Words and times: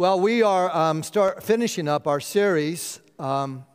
Well, 0.00 0.20
we 0.20 0.42
are 0.42 0.70
um, 0.70 1.02
start 1.02 1.42
finishing 1.42 1.88
up 1.88 2.06
our 2.06 2.20
series 2.20 3.00
um, 3.18 3.66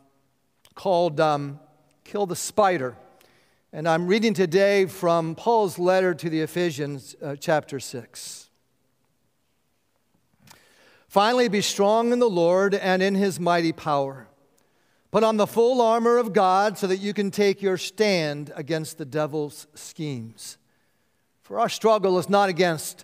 called 0.73 1.19
um, 1.19 1.59
"Kill 2.05 2.25
the 2.25 2.33
Spider," 2.33 2.95
and 3.73 3.89
I'm 3.89 4.07
reading 4.07 4.33
today 4.33 4.85
from 4.85 5.35
Paul's 5.35 5.77
letter 5.77 6.13
to 6.13 6.29
the 6.29 6.39
Ephesians, 6.39 7.13
uh, 7.21 7.35
chapter 7.37 7.77
six. 7.77 8.49
Finally, 11.09 11.49
be 11.49 11.59
strong 11.59 12.13
in 12.13 12.19
the 12.19 12.29
Lord 12.29 12.73
and 12.73 13.03
in 13.03 13.15
His 13.15 13.37
mighty 13.37 13.73
power. 13.73 14.29
Put 15.11 15.25
on 15.25 15.35
the 15.35 15.45
full 15.45 15.81
armor 15.81 16.17
of 16.17 16.31
God 16.31 16.77
so 16.77 16.87
that 16.87 16.99
you 16.99 17.13
can 17.13 17.31
take 17.31 17.61
your 17.61 17.75
stand 17.75 18.49
against 18.55 18.97
the 18.97 19.03
devil's 19.03 19.67
schemes. 19.75 20.57
For 21.41 21.59
our 21.59 21.67
struggle 21.67 22.17
is 22.17 22.29
not 22.29 22.47
against 22.47 23.03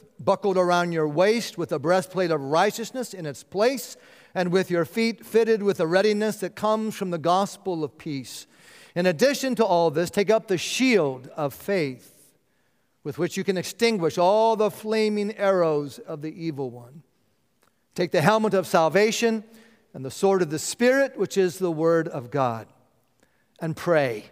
buckled 0.25 0.57
around 0.57 0.91
your 0.91 1.07
waist 1.07 1.57
with 1.57 1.71
a 1.71 1.79
breastplate 1.79 2.31
of 2.31 2.41
righteousness 2.41 3.13
in 3.13 3.25
its 3.25 3.43
place, 3.43 3.97
and 4.33 4.51
with 4.51 4.71
your 4.71 4.85
feet 4.85 5.25
fitted 5.25 5.61
with 5.61 5.77
the 5.77 5.87
readiness 5.87 6.37
that 6.37 6.55
comes 6.55 6.95
from 6.95 7.11
the 7.11 7.17
gospel 7.17 7.83
of 7.83 7.97
peace. 7.97 8.47
In 8.95 9.05
addition 9.05 9.55
to 9.55 9.65
all 9.65 9.91
this, 9.91 10.09
take 10.09 10.29
up 10.29 10.47
the 10.47 10.57
shield 10.57 11.27
of 11.35 11.53
faith 11.53 12.37
with 13.03 13.17
which 13.17 13.35
you 13.35 13.43
can 13.43 13.57
extinguish 13.57 14.17
all 14.17 14.55
the 14.55 14.71
flaming 14.71 15.35
arrows 15.37 15.99
of 15.99 16.21
the 16.21 16.33
evil 16.45 16.69
one. 16.69 17.03
Take 17.95 18.11
the 18.11 18.21
helmet 18.21 18.53
of 18.53 18.67
salvation 18.67 19.43
and 19.93 20.05
the 20.05 20.11
sword 20.11 20.41
of 20.41 20.49
the 20.49 20.59
Spirit, 20.59 21.17
which 21.17 21.37
is 21.37 21.57
the 21.57 21.71
word 21.71 22.07
of 22.07 22.31
God, 22.31 22.67
and 23.59 23.75
pray 23.75 24.25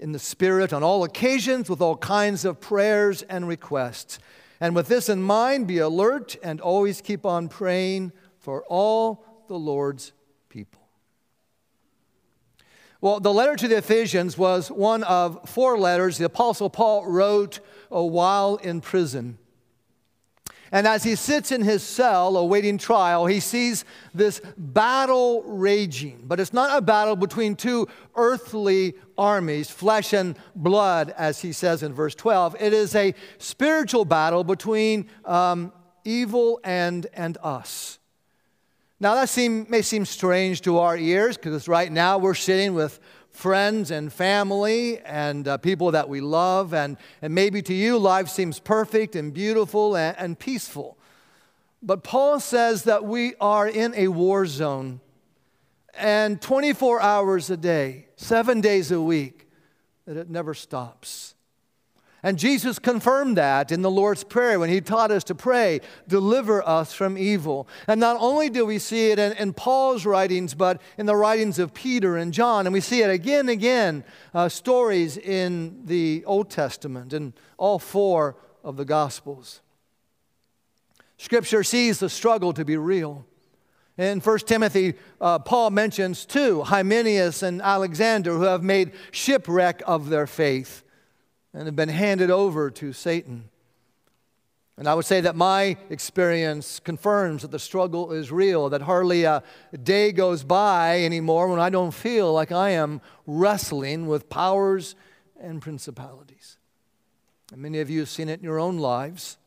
in 0.00 0.12
the 0.12 0.18
Spirit 0.18 0.72
on 0.72 0.82
all 0.82 1.04
occasions 1.04 1.70
with 1.70 1.80
all 1.80 1.96
kinds 1.96 2.44
of 2.44 2.60
prayers 2.60 3.22
and 3.22 3.46
requests. 3.46 4.18
And 4.60 4.74
with 4.74 4.88
this 4.88 5.08
in 5.08 5.22
mind, 5.22 5.66
be 5.66 5.78
alert 5.78 6.36
and 6.42 6.60
always 6.60 7.00
keep 7.00 7.26
on 7.26 7.48
praying 7.48 8.12
for 8.38 8.64
all 8.64 9.24
the 9.48 9.58
Lord's 9.58 10.12
people. 10.48 10.80
Well, 13.00 13.20
the 13.20 13.32
letter 13.32 13.56
to 13.56 13.68
the 13.68 13.76
Ephesians 13.76 14.38
was 14.38 14.70
one 14.70 15.04
of 15.04 15.48
four 15.48 15.78
letters 15.78 16.18
the 16.18 16.24
Apostle 16.24 16.70
Paul 16.70 17.06
wrote 17.06 17.60
while 18.04 18.56
in 18.56 18.80
prison. 18.80 19.38
And 20.72 20.86
as 20.86 21.04
he 21.04 21.14
sits 21.14 21.52
in 21.52 21.62
his 21.62 21.82
cell 21.82 22.36
awaiting 22.36 22.78
trial, 22.78 23.26
he 23.26 23.40
sees 23.40 23.84
this 24.14 24.40
battle 24.56 25.42
raging. 25.44 26.24
But 26.24 26.40
it's 26.40 26.52
not 26.52 26.76
a 26.76 26.82
battle 26.82 27.16
between 27.16 27.54
two 27.54 27.88
earthly 28.14 28.94
armies, 29.16 29.70
flesh 29.70 30.12
and 30.12 30.36
blood, 30.54 31.14
as 31.16 31.40
he 31.40 31.52
says 31.52 31.82
in 31.82 31.92
verse 31.94 32.14
12. 32.14 32.56
It 32.60 32.72
is 32.72 32.94
a 32.94 33.14
spiritual 33.38 34.04
battle 34.04 34.44
between 34.44 35.08
um, 35.24 35.72
evil 36.04 36.60
and, 36.64 37.06
and 37.14 37.38
us. 37.42 37.98
Now, 38.98 39.14
that 39.14 39.28
seem, 39.28 39.66
may 39.68 39.82
seem 39.82 40.06
strange 40.06 40.62
to 40.62 40.78
our 40.78 40.96
ears 40.96 41.36
because 41.36 41.68
right 41.68 41.92
now 41.92 42.16
we're 42.16 42.34
sitting 42.34 42.74
with 42.74 42.98
friends 43.36 43.90
and 43.90 44.12
family 44.12 44.98
and 45.00 45.46
uh, 45.46 45.58
people 45.58 45.92
that 45.92 46.08
we 46.08 46.20
love. 46.20 46.74
And, 46.74 46.96
and 47.22 47.34
maybe 47.34 47.62
to 47.62 47.74
you, 47.74 47.98
life 47.98 48.28
seems 48.28 48.58
perfect 48.58 49.14
and 49.14 49.32
beautiful 49.32 49.96
and, 49.96 50.16
and 50.18 50.38
peaceful. 50.38 50.98
But 51.82 52.02
Paul 52.02 52.40
says 52.40 52.84
that 52.84 53.04
we 53.04 53.34
are 53.40 53.68
in 53.68 53.94
a 53.94 54.08
war 54.08 54.46
zone 54.46 55.00
and 55.94 56.40
24 56.40 57.00
hours 57.00 57.48
a 57.50 57.56
day, 57.56 58.08
seven 58.16 58.60
days 58.60 58.90
a 58.90 59.00
week, 59.00 59.48
that 60.06 60.16
it 60.16 60.28
never 60.28 60.52
stops. 60.52 61.35
And 62.22 62.38
Jesus 62.38 62.78
confirmed 62.78 63.36
that 63.36 63.70
in 63.70 63.82
the 63.82 63.90
Lord's 63.90 64.24
Prayer 64.24 64.58
when 64.58 64.70
he 64.70 64.80
taught 64.80 65.10
us 65.10 65.22
to 65.24 65.34
pray, 65.34 65.80
deliver 66.08 66.66
us 66.66 66.92
from 66.92 67.18
evil. 67.18 67.68
And 67.86 68.00
not 68.00 68.16
only 68.18 68.48
do 68.48 68.64
we 68.64 68.78
see 68.78 69.10
it 69.10 69.18
in, 69.18 69.32
in 69.34 69.52
Paul's 69.52 70.06
writings, 70.06 70.54
but 70.54 70.80
in 70.96 71.06
the 71.06 71.14
writings 71.14 71.58
of 71.58 71.74
Peter 71.74 72.16
and 72.16 72.32
John. 72.32 72.66
And 72.66 72.72
we 72.72 72.80
see 72.80 73.02
it 73.02 73.10
again 73.10 73.40
and 73.40 73.50
again, 73.50 74.04
uh, 74.34 74.48
stories 74.48 75.18
in 75.18 75.82
the 75.84 76.24
Old 76.26 76.50
Testament 76.50 77.12
and 77.12 77.34
all 77.58 77.78
four 77.78 78.36
of 78.64 78.76
the 78.76 78.84
Gospels. 78.84 79.60
Scripture 81.18 81.62
sees 81.62 81.98
the 81.98 82.10
struggle 82.10 82.52
to 82.54 82.64
be 82.64 82.76
real. 82.76 83.26
In 83.98 84.20
1 84.20 84.38
Timothy, 84.40 84.94
uh, 85.20 85.38
Paul 85.38 85.70
mentions 85.70 86.26
two, 86.26 86.62
Hymenaeus 86.62 87.42
and 87.42 87.62
Alexander, 87.62 88.32
who 88.32 88.42
have 88.42 88.62
made 88.62 88.92
shipwreck 89.10 89.82
of 89.86 90.08
their 90.10 90.26
faith 90.26 90.82
and 91.56 91.64
have 91.64 91.74
been 91.74 91.88
handed 91.88 92.30
over 92.30 92.70
to 92.70 92.92
Satan. 92.92 93.48
And 94.76 94.86
I 94.86 94.94
would 94.94 95.06
say 95.06 95.22
that 95.22 95.34
my 95.34 95.78
experience 95.88 96.80
confirms 96.80 97.40
that 97.40 97.50
the 97.50 97.58
struggle 97.58 98.12
is 98.12 98.30
real, 98.30 98.68
that 98.68 98.82
hardly 98.82 99.24
a 99.24 99.42
day 99.82 100.12
goes 100.12 100.44
by 100.44 101.02
anymore 101.02 101.48
when 101.48 101.58
I 101.58 101.70
don't 101.70 101.94
feel 101.94 102.30
like 102.30 102.52
I 102.52 102.70
am 102.70 103.00
wrestling 103.26 104.06
with 104.06 104.28
powers 104.28 104.96
and 105.40 105.62
principalities. 105.62 106.58
And 107.50 107.62
many 107.62 107.80
of 107.80 107.88
you 107.88 108.00
have 108.00 108.10
seen 108.10 108.28
it 108.28 108.40
in 108.40 108.44
your 108.44 108.60
own 108.60 108.76
lives 108.76 109.38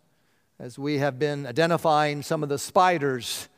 as 0.58 0.80
we 0.80 0.98
have 0.98 1.20
been 1.20 1.46
identifying 1.46 2.24
some 2.24 2.42
of 2.42 2.50
the 2.50 2.58
spiders 2.58 3.50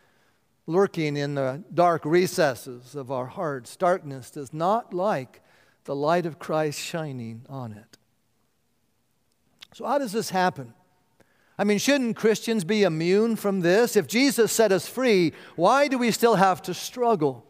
lurking 0.67 1.15
in 1.15 1.35
the 1.35 1.63
dark 1.73 2.03
recesses 2.03 2.95
of 2.95 3.13
our 3.13 3.27
hearts. 3.27 3.77
Darkness 3.77 4.29
does 4.29 4.51
not 4.51 4.93
like 4.93 5.41
the 5.85 5.95
light 5.95 6.25
of 6.25 6.37
Christ 6.37 6.79
shining 6.79 7.45
on 7.47 7.71
it. 7.71 7.97
So, 9.73 9.85
how 9.85 9.97
does 9.97 10.11
this 10.11 10.29
happen? 10.29 10.73
I 11.57 11.63
mean, 11.63 11.77
shouldn't 11.77 12.15
Christians 12.15 12.63
be 12.63 12.83
immune 12.83 13.35
from 13.35 13.61
this? 13.61 13.95
If 13.95 14.07
Jesus 14.07 14.51
set 14.51 14.71
us 14.71 14.87
free, 14.87 15.33
why 15.55 15.87
do 15.87 15.97
we 15.97 16.11
still 16.11 16.35
have 16.35 16.61
to 16.63 16.73
struggle? 16.73 17.45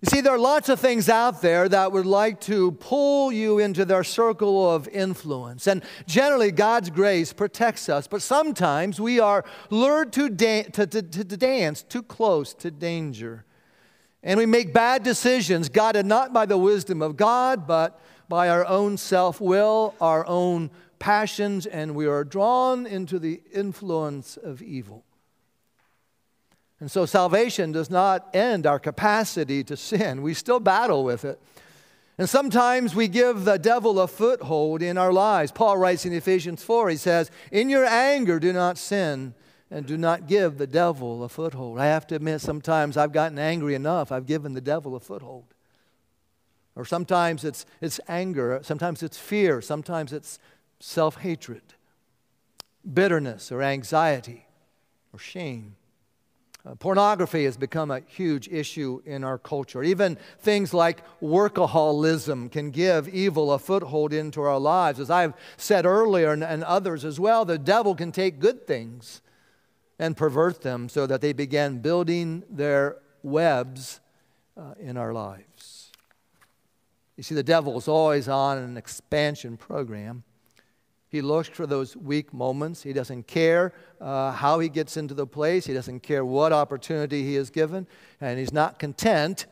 You 0.00 0.10
see, 0.10 0.20
there 0.20 0.34
are 0.34 0.38
lots 0.38 0.68
of 0.68 0.80
things 0.80 1.08
out 1.08 1.42
there 1.42 1.68
that 1.68 1.92
would 1.92 2.06
like 2.06 2.40
to 2.42 2.72
pull 2.72 3.30
you 3.30 3.60
into 3.60 3.84
their 3.84 4.02
circle 4.02 4.68
of 4.68 4.88
influence. 4.88 5.68
And 5.68 5.84
generally, 6.06 6.50
God's 6.50 6.90
grace 6.90 7.32
protects 7.32 7.88
us. 7.88 8.08
But 8.08 8.22
sometimes 8.22 9.00
we 9.00 9.20
are 9.20 9.44
lured 9.70 10.12
to, 10.14 10.28
da- 10.28 10.64
to, 10.64 10.86
to, 10.86 11.02
to 11.02 11.24
dance 11.24 11.84
too 11.84 12.02
close 12.02 12.52
to 12.54 12.70
danger. 12.72 13.44
And 14.24 14.38
we 14.38 14.46
make 14.46 14.72
bad 14.72 15.04
decisions, 15.04 15.68
guided 15.68 16.06
not 16.06 16.32
by 16.32 16.46
the 16.46 16.58
wisdom 16.58 17.00
of 17.00 17.16
God, 17.16 17.66
but 17.66 18.00
by 18.32 18.48
our 18.48 18.64
own 18.64 18.96
self 18.96 19.42
will, 19.42 19.94
our 20.00 20.26
own 20.26 20.70
passions, 20.98 21.66
and 21.66 21.94
we 21.94 22.06
are 22.06 22.24
drawn 22.24 22.86
into 22.86 23.18
the 23.18 23.42
influence 23.52 24.38
of 24.38 24.62
evil. 24.62 25.04
And 26.80 26.90
so 26.90 27.04
salvation 27.04 27.72
does 27.72 27.90
not 27.90 28.34
end 28.34 28.66
our 28.66 28.78
capacity 28.78 29.62
to 29.64 29.76
sin. 29.76 30.22
We 30.22 30.32
still 30.32 30.60
battle 30.60 31.04
with 31.04 31.26
it. 31.26 31.42
And 32.16 32.26
sometimes 32.26 32.94
we 32.94 33.06
give 33.06 33.44
the 33.44 33.58
devil 33.58 34.00
a 34.00 34.08
foothold 34.08 34.80
in 34.80 34.96
our 34.96 35.12
lives. 35.12 35.52
Paul 35.52 35.76
writes 35.76 36.06
in 36.06 36.14
Ephesians 36.14 36.64
4, 36.64 36.88
he 36.88 36.96
says, 36.96 37.30
In 37.50 37.68
your 37.68 37.84
anger, 37.84 38.40
do 38.40 38.54
not 38.54 38.78
sin 38.78 39.34
and 39.70 39.84
do 39.84 39.98
not 39.98 40.26
give 40.26 40.56
the 40.56 40.66
devil 40.66 41.22
a 41.22 41.28
foothold. 41.28 41.78
I 41.78 41.84
have 41.84 42.06
to 42.06 42.14
admit, 42.14 42.40
sometimes 42.40 42.96
I've 42.96 43.12
gotten 43.12 43.38
angry 43.38 43.74
enough, 43.74 44.10
I've 44.10 44.24
given 44.24 44.54
the 44.54 44.62
devil 44.62 44.96
a 44.96 45.00
foothold. 45.00 45.52
Or 46.74 46.84
sometimes 46.84 47.44
it's, 47.44 47.66
it's 47.80 48.00
anger, 48.08 48.60
sometimes 48.62 49.02
it's 49.02 49.18
fear, 49.18 49.60
sometimes 49.60 50.12
it's 50.12 50.38
self 50.80 51.16
hatred, 51.18 51.62
bitterness, 52.92 53.52
or 53.52 53.62
anxiety, 53.62 54.46
or 55.12 55.18
shame. 55.18 55.76
Uh, 56.64 56.76
pornography 56.76 57.44
has 57.44 57.56
become 57.56 57.90
a 57.90 58.00
huge 58.06 58.46
issue 58.48 59.02
in 59.04 59.24
our 59.24 59.36
culture. 59.36 59.82
Even 59.82 60.16
things 60.38 60.72
like 60.72 61.02
workaholism 61.20 62.50
can 62.52 62.70
give 62.70 63.08
evil 63.08 63.52
a 63.52 63.58
foothold 63.58 64.12
into 64.12 64.40
our 64.42 64.60
lives. 64.60 65.00
As 65.00 65.10
I've 65.10 65.34
said 65.56 65.84
earlier, 65.84 66.32
and, 66.32 66.44
and 66.44 66.62
others 66.62 67.04
as 67.04 67.18
well, 67.18 67.44
the 67.44 67.58
devil 67.58 67.96
can 67.96 68.12
take 68.12 68.38
good 68.38 68.64
things 68.64 69.22
and 69.98 70.16
pervert 70.16 70.62
them 70.62 70.88
so 70.88 71.04
that 71.06 71.20
they 71.20 71.32
begin 71.32 71.80
building 71.80 72.44
their 72.48 72.98
webs 73.24 74.00
uh, 74.56 74.74
in 74.78 74.96
our 74.96 75.12
lives. 75.12 75.71
You 77.22 77.24
see, 77.24 77.34
the 77.36 77.44
devil 77.44 77.78
is 77.78 77.86
always 77.86 78.26
on 78.26 78.58
an 78.58 78.76
expansion 78.76 79.56
program. 79.56 80.24
He 81.08 81.22
looks 81.22 81.48
for 81.48 81.68
those 81.68 81.96
weak 81.96 82.34
moments. 82.34 82.82
He 82.82 82.92
doesn't 82.92 83.28
care 83.28 83.72
uh, 84.00 84.32
how 84.32 84.58
he 84.58 84.68
gets 84.68 84.96
into 84.96 85.14
the 85.14 85.24
place. 85.24 85.64
He 85.64 85.72
doesn't 85.72 86.00
care 86.00 86.24
what 86.24 86.52
opportunity 86.52 87.22
he 87.22 87.36
is 87.36 87.48
given. 87.48 87.86
And 88.20 88.40
he's 88.40 88.52
not 88.52 88.80
content 88.80 89.46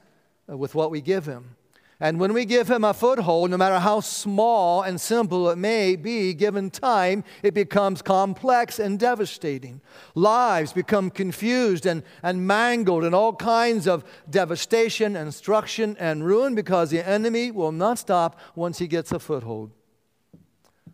uh, 0.51 0.57
with 0.57 0.75
what 0.75 0.91
we 0.91 1.01
give 1.01 1.27
him. 1.27 1.55
And 2.03 2.19
when 2.19 2.33
we 2.33 2.47
give 2.47 2.71
him 2.71 2.83
a 2.83 2.95
foothold, 2.95 3.51
no 3.51 3.59
matter 3.59 3.79
how 3.79 4.01
small 4.01 4.81
and 4.81 4.99
simple 4.99 5.51
it 5.51 5.59
may 5.59 5.97
be, 5.97 6.33
given 6.33 6.71
time, 6.71 7.25
it 7.43 7.53
becomes 7.53 8.01
complex 8.01 8.79
and 8.79 8.99
devastating. 8.99 9.83
Lives 10.15 10.73
become 10.73 11.11
confused 11.11 11.85
and, 11.85 12.03
and 12.23 12.47
mangled, 12.47 13.05
and 13.05 13.15
all 13.15 13.35
kinds 13.35 13.87
of 13.87 14.03
devastation 14.31 15.15
and 15.15 15.31
destruction 15.31 15.95
and 16.01 16.25
ruin 16.25 16.55
because 16.55 16.89
the 16.89 17.07
enemy 17.07 17.51
will 17.51 17.73
not 17.73 17.99
stop 17.99 18.41
once 18.55 18.79
he 18.79 18.87
gets 18.87 19.13
a 19.13 19.19
foothold. 19.19 19.71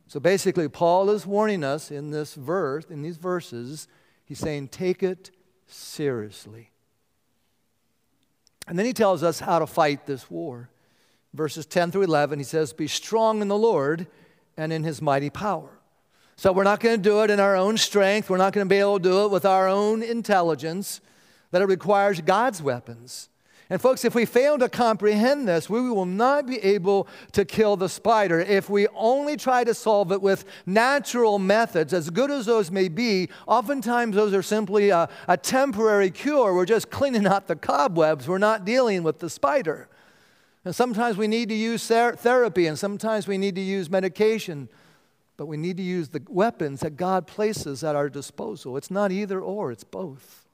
So 0.09 0.19
basically, 0.19 0.69
Paul 0.69 1.11
is 1.11 1.25
warning 1.25 1.63
us 1.63 1.93
in 1.93 2.11
this 2.11 2.35
verse, 2.35 2.85
in 2.91 3.03
these 3.03 3.17
verses, 3.17 3.87
he's 4.25 4.41
saying, 4.41 4.69
take 4.69 5.05
it 5.05 5.31
seriously. 5.69 6.71
And 8.67 8.77
then 8.77 8.87
he 8.87 8.93
tells 8.93 9.23
us 9.23 9.39
how 9.39 9.61
to 9.61 9.67
fight 9.69 10.07
this 10.07 10.29
war. 10.29 10.69
Verses 11.37 11.67
10 11.67 11.91
through 11.91 12.03
11, 12.03 12.39
he 12.39 12.45
says, 12.45 12.73
Be 12.73 12.89
strong 12.89 13.43
in 13.43 13.49
the 13.49 13.59
Lord 13.59 14.07
and 14.57 14.73
in 14.73 14.85
his 14.85 15.03
mighty 15.03 15.29
power. 15.29 15.69
So 16.37 16.53
we're 16.53 16.65
not 16.65 16.81
going 16.81 16.97
to 16.97 17.03
do 17.03 17.23
it 17.23 17.31
in 17.31 17.41
our 17.41 17.57
own 17.57 17.77
strength. 17.77 18.29
We're 18.29 18.39
not 18.39 18.53
going 18.53 18.67
to 18.67 18.69
be 18.69 18.79
able 18.79 18.99
to 18.99 19.03
do 19.03 19.25
it 19.25 19.31
with 19.31 19.45
our 19.45 19.69
own 19.69 20.03
intelligence, 20.03 21.01
that 21.51 21.63
it 21.63 21.67
requires 21.67 22.21
God's 22.21 22.63
weapons. 22.63 23.29
And, 23.69 23.83
folks, 23.83 24.05
if 24.05 24.15
we 24.15 24.27
fail 24.27 24.59
to 24.59 24.69
comprehend 24.69 25.49
this, 25.49 25.69
we 25.69 25.81
will 25.91 26.07
not 26.07 26.47
be 26.47 26.59
able 26.59 27.09
to 27.33 27.45
kill 27.45 27.77
the 27.77 27.89
spider. 27.89 28.39
If 28.39 28.71
we 28.71 28.87
only 28.95 29.37
try 29.37 29.65
to 29.65 29.75
solve 29.75 30.13
it 30.13 30.23
with 30.23 30.45
natural 30.67 31.41
methods, 31.41 31.93
as 31.93 32.09
good 32.09 32.31
as 32.31 32.47
those 32.47 32.71
may 32.71 32.89
be, 32.89 33.29
oftentimes 33.47 34.15
those 34.15 34.33
are 34.35 34.43
simply 34.43 34.91
a, 34.91 35.09
a 35.27 35.37
temporary 35.37 36.11
cure. 36.11 36.55
We're 36.55 36.65
just 36.65 36.91
cleaning 36.91 37.27
out 37.27 37.49
the 37.49 37.57
cobwebs, 37.57 38.29
we're 38.29 38.39
not 38.39 38.65
dealing 38.65 39.03
with 39.03 39.19
the 39.19 39.29
spider. 39.29 39.89
And 40.67 40.75
sometimes 40.75 41.17
we 41.17 41.29
need 41.29 41.49
to 41.51 41.55
use 41.55 41.87
ther- 41.87 42.17
therapy, 42.17 42.67
and 42.67 42.77
sometimes 42.77 43.29
we 43.29 43.39
need 43.39 43.55
to 43.55 43.61
use 43.61 43.89
medication, 43.89 44.69
but 45.37 45.47
we 45.47 45.57
need 45.57 45.77
to 45.77 45.83
use 45.85 46.09
the 46.09 46.21
weapons 46.29 46.81
that 46.81 46.97
God 46.97 47.29
places 47.29 47.85
at 47.85 47.95
our 47.95 48.09
disposal. 48.09 48.77
It's 48.77 48.91
not 48.91 49.13
either 49.13 49.41
or, 49.41 49.71
it's 49.71 49.85
both. 49.85 50.45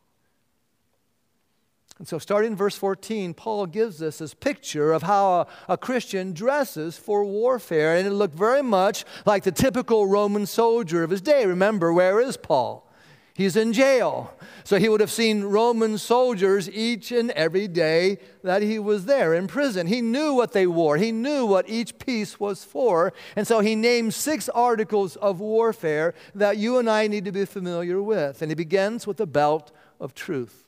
And 1.98 2.06
so, 2.06 2.18
starting 2.18 2.50
in 2.50 2.56
verse 2.58 2.76
14, 2.76 3.32
Paul 3.32 3.64
gives 3.64 4.02
us 4.02 4.18
this 4.18 4.34
picture 4.34 4.92
of 4.92 5.04
how 5.04 5.32
a, 5.32 5.46
a, 5.70 5.78
Christian 5.78 6.34
dresses 6.34 6.98
for 6.98 7.24
warfare. 7.24 7.96
And 7.96 8.06
it 8.06 8.10
looked 8.10 8.34
very 8.34 8.62
much 8.62 9.06
like 9.24 9.44
the 9.44 9.50
typical 9.50 10.06
Roman 10.06 10.44
soldier 10.44 11.02
of 11.02 11.08
his 11.08 11.22
day. 11.22 11.46
Remember, 11.46 11.90
where 11.90 12.20
is 12.20 12.36
Paul? 12.36 12.91
He's 13.34 13.56
in 13.56 13.73
jail. 13.73 14.34
So 14.64 14.79
he 14.79 14.88
would 14.88 15.00
have 15.00 15.11
seen 15.11 15.44
Roman 15.44 15.96
soldiers 15.96 16.69
each 16.69 17.11
and 17.11 17.31
every 17.31 17.67
day 17.67 18.19
that 18.43 18.62
he 18.62 18.79
was 18.79 19.06
there 19.06 19.32
in 19.34 19.46
prison. 19.46 19.87
He 19.87 20.02
knew 20.02 20.34
what 20.34 20.52
they 20.52 20.67
wore, 20.67 20.99
he 20.99 21.12
knew 21.12 21.46
what 21.46 21.69
each 21.69 21.99
piece 21.99 22.38
was 22.38 22.62
for. 22.62 23.12
And 23.34 23.46
so 23.46 23.61
he 23.61 23.75
named 23.75 24.14
six 24.14 24.49
articles 24.50 25.17
of 25.17 25.40
warfare 25.40 26.14
that 26.34 26.58
you 26.58 26.79
and 26.79 26.88
I 26.90 27.06
need 27.06 27.25
to 27.25 27.32
be 27.32 27.46
familiar 27.46 28.02
with. 28.02 28.43
And 28.43 28.50
he 28.50 28.55
begins 28.55 29.06
with 29.06 29.17
the 29.17 29.26
belt 29.26 29.73
of 29.99 30.14
truth. 30.14 30.67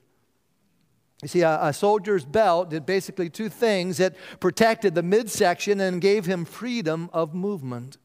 You 1.23 1.29
see, 1.29 1.43
a, 1.43 1.59
a, 1.63 1.73
soldier's 1.73 2.25
belt 2.25 2.71
did 2.71 2.85
basically 2.85 3.31
two 3.31 3.49
things 3.49 3.99
it 4.01 4.17
protected 4.41 4.95
the 4.95 5.03
midsection 5.03 5.81
and 5.81 6.01
gave 6.01 6.27
him 6.27 6.45
freedom 6.45 7.09
of 7.13 7.35
movement. 7.35 7.97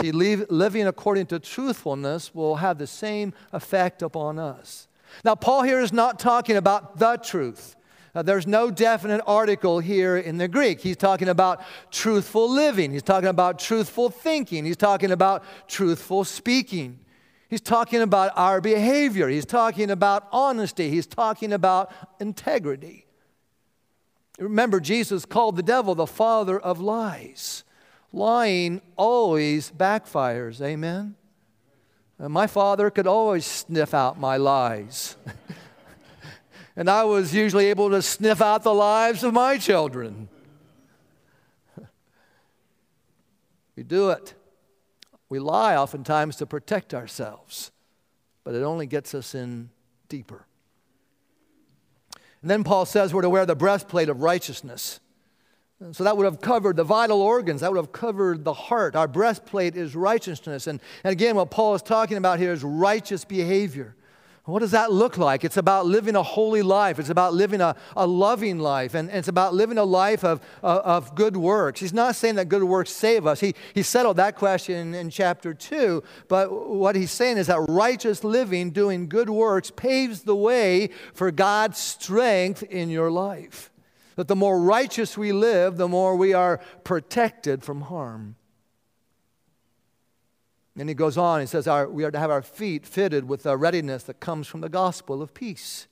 See, 0.00 0.10
leave, 0.10 0.46
living 0.50 0.86
according 0.86 1.26
to 1.26 1.38
truthfulness 1.38 2.34
will 2.34 2.56
have 2.56 2.78
the 2.78 2.86
same 2.86 3.32
effect 3.52 4.02
upon 4.02 4.38
us. 4.38 4.88
Now, 5.24 5.34
Paul 5.36 5.62
here 5.62 5.80
is 5.80 5.92
not 5.92 6.18
talking 6.18 6.56
about 6.56 6.98
the 6.98 7.16
truth. 7.16 7.76
Uh, 8.14 8.22
there's 8.22 8.46
no 8.46 8.70
definite 8.70 9.22
article 9.26 9.80
here 9.80 10.16
in 10.16 10.38
the 10.38 10.46
Greek. 10.46 10.80
He's 10.80 10.96
talking 10.96 11.28
about 11.28 11.62
truthful 11.90 12.48
living. 12.48 12.92
He's 12.92 13.02
talking 13.02 13.28
about 13.28 13.58
truthful 13.58 14.08
thinking. 14.08 14.64
He's 14.64 14.76
talking 14.76 15.10
about 15.10 15.44
truthful 15.66 16.24
speaking. 16.24 17.00
He's 17.48 17.60
talking 17.60 18.02
about 18.02 18.32
our 18.36 18.60
behavior. 18.60 19.28
He's 19.28 19.46
talking 19.46 19.90
about 19.90 20.28
honesty. 20.30 20.90
He's 20.90 21.06
talking 21.06 21.52
about 21.52 21.92
integrity. 22.20 23.06
Remember, 24.38 24.80
Jesus 24.80 25.24
called 25.24 25.56
the 25.56 25.62
devil 25.62 25.94
the 25.94 26.06
father 26.06 26.58
of 26.58 26.80
lies. 26.80 27.63
Lying 28.14 28.80
always 28.96 29.72
backfires. 29.72 30.60
Amen? 30.60 31.16
And 32.16 32.32
my 32.32 32.46
father 32.46 32.88
could 32.88 33.08
always 33.08 33.44
sniff 33.44 33.92
out 33.92 34.20
my 34.20 34.36
lies. 34.36 35.16
and 36.76 36.88
I 36.88 37.02
was 37.02 37.34
usually 37.34 37.66
able 37.66 37.90
to 37.90 38.00
sniff 38.00 38.40
out 38.40 38.62
the 38.62 38.72
lives 38.72 39.24
of 39.24 39.34
my 39.34 39.58
children. 39.58 40.28
we 43.76 43.82
do 43.82 44.10
it. 44.10 44.34
We 45.28 45.40
lie 45.40 45.74
oftentimes 45.74 46.36
to 46.36 46.46
protect 46.46 46.94
ourselves, 46.94 47.72
but 48.44 48.54
it 48.54 48.62
only 48.62 48.86
gets 48.86 49.12
us 49.12 49.34
in 49.34 49.70
deeper. 50.08 50.46
And 52.42 52.48
then 52.48 52.62
Paul 52.62 52.86
says 52.86 53.12
we're 53.12 53.22
to 53.22 53.30
wear 53.30 53.44
the 53.44 53.56
breastplate 53.56 54.08
of 54.08 54.22
righteousness. 54.22 55.00
So 55.92 56.04
that 56.04 56.16
would 56.16 56.24
have 56.24 56.40
covered 56.40 56.76
the 56.76 56.84
vital 56.84 57.20
organs. 57.20 57.60
That 57.60 57.70
would 57.72 57.78
have 57.78 57.92
covered 57.92 58.44
the 58.44 58.52
heart. 58.52 58.94
Our 58.94 59.08
breastplate 59.08 59.76
is 59.76 59.96
righteousness. 59.96 60.66
And, 60.66 60.80
and 61.02 61.12
again, 61.12 61.36
what 61.36 61.50
Paul 61.50 61.74
is 61.74 61.82
talking 61.82 62.16
about 62.16 62.38
here 62.38 62.52
is 62.52 62.62
righteous 62.62 63.24
behavior. 63.24 63.96
What 64.44 64.58
does 64.58 64.72
that 64.72 64.92
look 64.92 65.16
like? 65.16 65.42
It's 65.42 65.56
about 65.56 65.86
living 65.86 66.16
a 66.16 66.22
holy 66.22 66.60
life. 66.60 66.98
It's 66.98 67.08
about 67.08 67.32
living 67.32 67.62
a, 67.62 67.74
a 67.96 68.06
loving 68.06 68.58
life. 68.58 68.94
And, 68.94 69.08
and 69.08 69.18
it's 69.18 69.28
about 69.28 69.54
living 69.54 69.78
a 69.78 69.84
life 69.84 70.22
of, 70.22 70.42
uh, 70.62 70.82
of 70.84 71.14
good 71.14 71.34
works. 71.36 71.80
He's 71.80 71.94
not 71.94 72.14
saying 72.14 72.34
that 72.34 72.50
good 72.50 72.62
works 72.62 72.90
save 72.90 73.26
us. 73.26 73.40
He, 73.40 73.54
he 73.72 73.82
settled 73.82 74.18
that 74.18 74.36
question 74.36 74.76
in, 74.76 74.94
in 74.94 75.10
chapter 75.10 75.54
2. 75.54 76.02
But 76.28 76.68
what 76.68 76.94
he's 76.94 77.10
saying 77.10 77.38
is 77.38 77.46
that 77.46 77.58
righteous 77.68 78.22
living, 78.22 78.70
doing 78.70 79.08
good 79.08 79.30
works, 79.30 79.70
paves 79.70 80.22
the 80.22 80.36
way 80.36 80.90
for 81.14 81.30
God's 81.30 81.78
strength 81.78 82.62
in 82.62 82.90
your 82.90 83.10
life. 83.10 83.70
That 84.16 84.28
the 84.28 84.36
more 84.36 84.60
righteous 84.60 85.18
we 85.18 85.32
live, 85.32 85.76
the 85.76 85.88
more 85.88 86.16
we 86.16 86.32
are 86.32 86.60
protected 86.84 87.62
from 87.62 87.82
harm. 87.82 88.36
And 90.76 90.88
he 90.88 90.94
goes 90.94 91.16
on, 91.16 91.40
he 91.40 91.46
says, 91.46 91.66
our, 91.66 91.88
We 91.88 92.04
are 92.04 92.10
to 92.10 92.18
have 92.18 92.30
our 92.30 92.42
feet 92.42 92.86
fitted 92.86 93.28
with 93.28 93.44
the 93.44 93.56
readiness 93.56 94.04
that 94.04 94.20
comes 94.20 94.46
from 94.46 94.60
the 94.60 94.68
gospel 94.68 95.22
of 95.22 95.34
peace. 95.34 95.86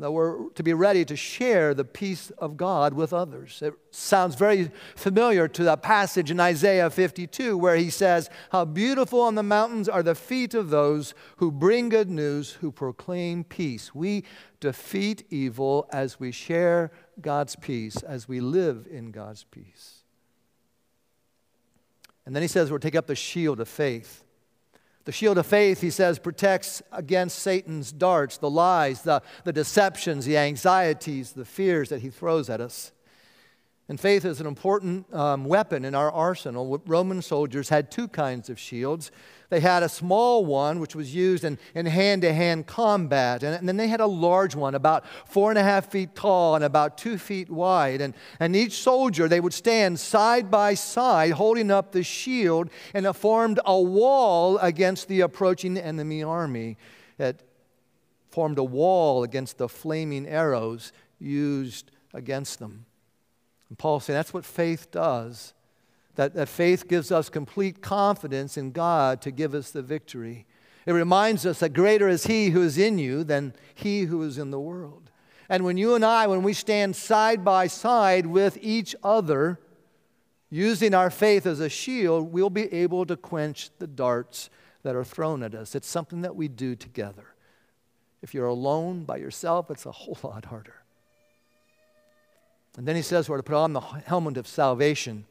That 0.00 0.10
we're 0.10 0.50
to 0.50 0.62
be 0.64 0.74
ready 0.74 1.04
to 1.04 1.14
share 1.14 1.72
the 1.72 1.84
peace 1.84 2.30
of 2.38 2.56
God 2.56 2.94
with 2.94 3.12
others. 3.12 3.60
It 3.62 3.74
sounds 3.90 4.34
very 4.34 4.72
familiar 4.96 5.46
to 5.46 5.62
that 5.64 5.82
passage 5.82 6.32
in 6.32 6.40
Isaiah 6.40 6.90
52 6.90 7.56
where 7.56 7.76
he 7.76 7.90
says, 7.90 8.28
How 8.50 8.64
beautiful 8.64 9.20
on 9.20 9.36
the 9.36 9.44
mountains 9.44 9.88
are 9.88 10.02
the 10.02 10.16
feet 10.16 10.52
of 10.52 10.70
those 10.70 11.14
who 11.36 11.52
bring 11.52 11.90
good 11.90 12.10
news, 12.10 12.52
who 12.54 12.72
proclaim 12.72 13.44
peace. 13.44 13.94
We 13.94 14.24
defeat 14.58 15.24
evil 15.30 15.88
as 15.92 16.18
we 16.18 16.32
share 16.32 16.90
God's 17.20 17.54
peace, 17.54 17.96
as 18.02 18.26
we 18.26 18.40
live 18.40 18.88
in 18.90 19.12
God's 19.12 19.44
peace. 19.44 20.04
And 22.26 22.34
then 22.34 22.42
he 22.42 22.48
says 22.48 22.68
to 22.68 22.78
take 22.78 22.96
up 22.96 23.06
the 23.06 23.14
shield 23.14 23.60
of 23.60 23.68
faith. 23.68 24.23
The 25.04 25.12
shield 25.12 25.36
of 25.36 25.46
faith, 25.46 25.82
he 25.82 25.90
says, 25.90 26.18
protects 26.18 26.82
against 26.90 27.38
Satan's 27.38 27.92
darts, 27.92 28.38
the 28.38 28.48
lies, 28.48 29.02
the, 29.02 29.22
the 29.44 29.52
deceptions, 29.52 30.24
the 30.24 30.38
anxieties, 30.38 31.32
the 31.32 31.44
fears 31.44 31.90
that 31.90 32.00
he 32.00 32.08
throws 32.08 32.48
at 32.48 32.60
us. 32.60 32.92
And 33.86 34.00
faith 34.00 34.24
is 34.24 34.40
an 34.40 34.46
important 34.46 35.12
um, 35.12 35.44
weapon 35.44 35.84
in 35.84 35.94
our 35.94 36.10
arsenal. 36.10 36.82
Roman 36.86 37.20
soldiers 37.20 37.68
had 37.68 37.90
two 37.90 38.08
kinds 38.08 38.48
of 38.48 38.58
shields. 38.58 39.10
They 39.54 39.60
had 39.60 39.84
a 39.84 39.88
small 39.88 40.44
one, 40.44 40.80
which 40.80 40.96
was 40.96 41.14
used 41.14 41.44
in 41.44 41.58
hand 41.86 42.22
to 42.22 42.32
hand 42.32 42.66
combat. 42.66 43.44
And, 43.44 43.54
and, 43.54 43.68
then 43.68 43.76
they 43.76 43.86
had 43.86 44.00
a 44.00 44.06
large 44.06 44.56
one, 44.56 44.74
about 44.74 45.04
four 45.26 45.52
and 45.52 45.56
a 45.56 45.62
half 45.62 45.92
feet 45.92 46.16
tall 46.16 46.56
and 46.56 46.64
about 46.64 46.98
two 46.98 47.18
feet 47.18 47.48
wide. 47.48 48.00
And, 48.00 48.14
and 48.40 48.56
each 48.56 48.82
soldier, 48.82 49.28
they 49.28 49.38
would 49.38 49.54
stand 49.54 50.00
side 50.00 50.50
by 50.50 50.74
side 50.74 51.30
holding 51.30 51.70
up 51.70 51.92
the 51.92 52.02
shield, 52.02 52.68
and 52.94 53.06
it 53.06 53.12
formed 53.12 53.60
a 53.64 53.80
wall 53.80 54.58
against 54.58 55.06
the 55.06 55.20
approaching 55.20 55.78
enemy 55.78 56.24
army. 56.24 56.76
It 57.16 57.40
formed 58.30 58.58
a 58.58 58.64
wall 58.64 59.22
against 59.22 59.58
the 59.58 59.68
flaming 59.68 60.26
arrows 60.26 60.92
used 61.20 61.92
against 62.12 62.58
them. 62.58 62.86
And 63.68 63.78
Paul 63.78 64.00
saying 64.00 64.16
that's 64.16 64.34
what 64.34 64.44
faith 64.44 64.90
does. 64.90 65.54
That, 66.16 66.34
that 66.34 66.48
faith 66.48 66.88
gives 66.88 67.10
us 67.10 67.28
complete 67.28 67.82
confidence 67.82 68.56
in 68.56 68.70
God 68.70 69.20
to 69.22 69.30
give 69.30 69.54
us 69.54 69.70
the 69.70 69.82
victory. 69.82 70.46
It 70.86 70.92
reminds 70.92 71.44
us 71.44 71.60
that 71.60 71.72
greater 71.72 72.08
is 72.08 72.26
He 72.26 72.50
who 72.50 72.62
is 72.62 72.78
in 72.78 72.98
you 72.98 73.24
than 73.24 73.54
He 73.74 74.02
who 74.02 74.22
is 74.22 74.38
in 74.38 74.50
the 74.50 74.60
world. 74.60 75.10
And 75.48 75.64
when 75.64 75.76
you 75.76 75.94
and 75.94 76.04
I, 76.04 76.26
when 76.26 76.42
we 76.42 76.52
stand 76.52 76.96
side 76.96 77.44
by 77.44 77.66
side 77.66 78.26
with 78.26 78.58
each 78.60 78.94
other, 79.02 79.58
using 80.50 80.94
our 80.94 81.10
faith 81.10 81.46
as 81.46 81.58
a 81.58 81.68
shield, 81.68 82.32
we'll 82.32 82.48
be 82.48 82.72
able 82.72 83.04
to 83.06 83.16
quench 83.16 83.70
the 83.80 83.86
darts 83.86 84.50
that 84.84 84.94
are 84.94 85.04
thrown 85.04 85.42
at 85.42 85.54
us. 85.54 85.74
It's 85.74 85.88
something 85.88 86.22
that 86.22 86.36
we 86.36 86.46
do 86.46 86.76
together. 86.76 87.34
If 88.22 88.34
you're 88.34 88.46
alone 88.46 89.04
by 89.04 89.16
yourself, 89.16 89.70
it's 89.70 89.84
a 89.84 89.92
whole 89.92 90.16
lot 90.22 90.44
harder. 90.44 90.76
And 92.76 92.86
then 92.86 92.96
he 92.96 93.02
says 93.02 93.28
we're 93.28 93.36
to 93.38 93.42
put 93.42 93.56
on 93.56 93.72
the 93.72 93.80
helmet 93.80 94.36
of 94.36 94.46
salvation. 94.46 95.26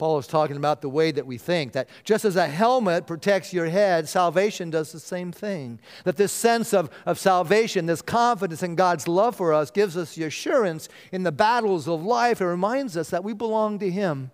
Paul 0.00 0.16
is 0.16 0.26
talking 0.26 0.56
about 0.56 0.80
the 0.80 0.88
way 0.88 1.10
that 1.10 1.26
we 1.26 1.36
think, 1.36 1.72
that 1.72 1.86
just 2.04 2.24
as 2.24 2.34
a 2.34 2.46
helmet 2.46 3.06
protects 3.06 3.52
your 3.52 3.66
head, 3.66 4.08
salvation 4.08 4.70
does 4.70 4.92
the 4.92 4.98
same 4.98 5.30
thing. 5.30 5.78
That 6.04 6.16
this 6.16 6.32
sense 6.32 6.72
of, 6.72 6.88
of 7.04 7.18
salvation, 7.18 7.84
this 7.84 8.00
confidence 8.00 8.62
in 8.62 8.76
God's 8.76 9.06
love 9.06 9.36
for 9.36 9.52
us, 9.52 9.70
gives 9.70 9.98
us 9.98 10.14
the 10.14 10.24
assurance 10.24 10.88
in 11.12 11.22
the 11.22 11.30
battles 11.30 11.86
of 11.86 12.02
life. 12.02 12.40
It 12.40 12.46
reminds 12.46 12.96
us 12.96 13.10
that 13.10 13.22
we 13.22 13.34
belong 13.34 13.78
to 13.80 13.90
Him, 13.90 14.30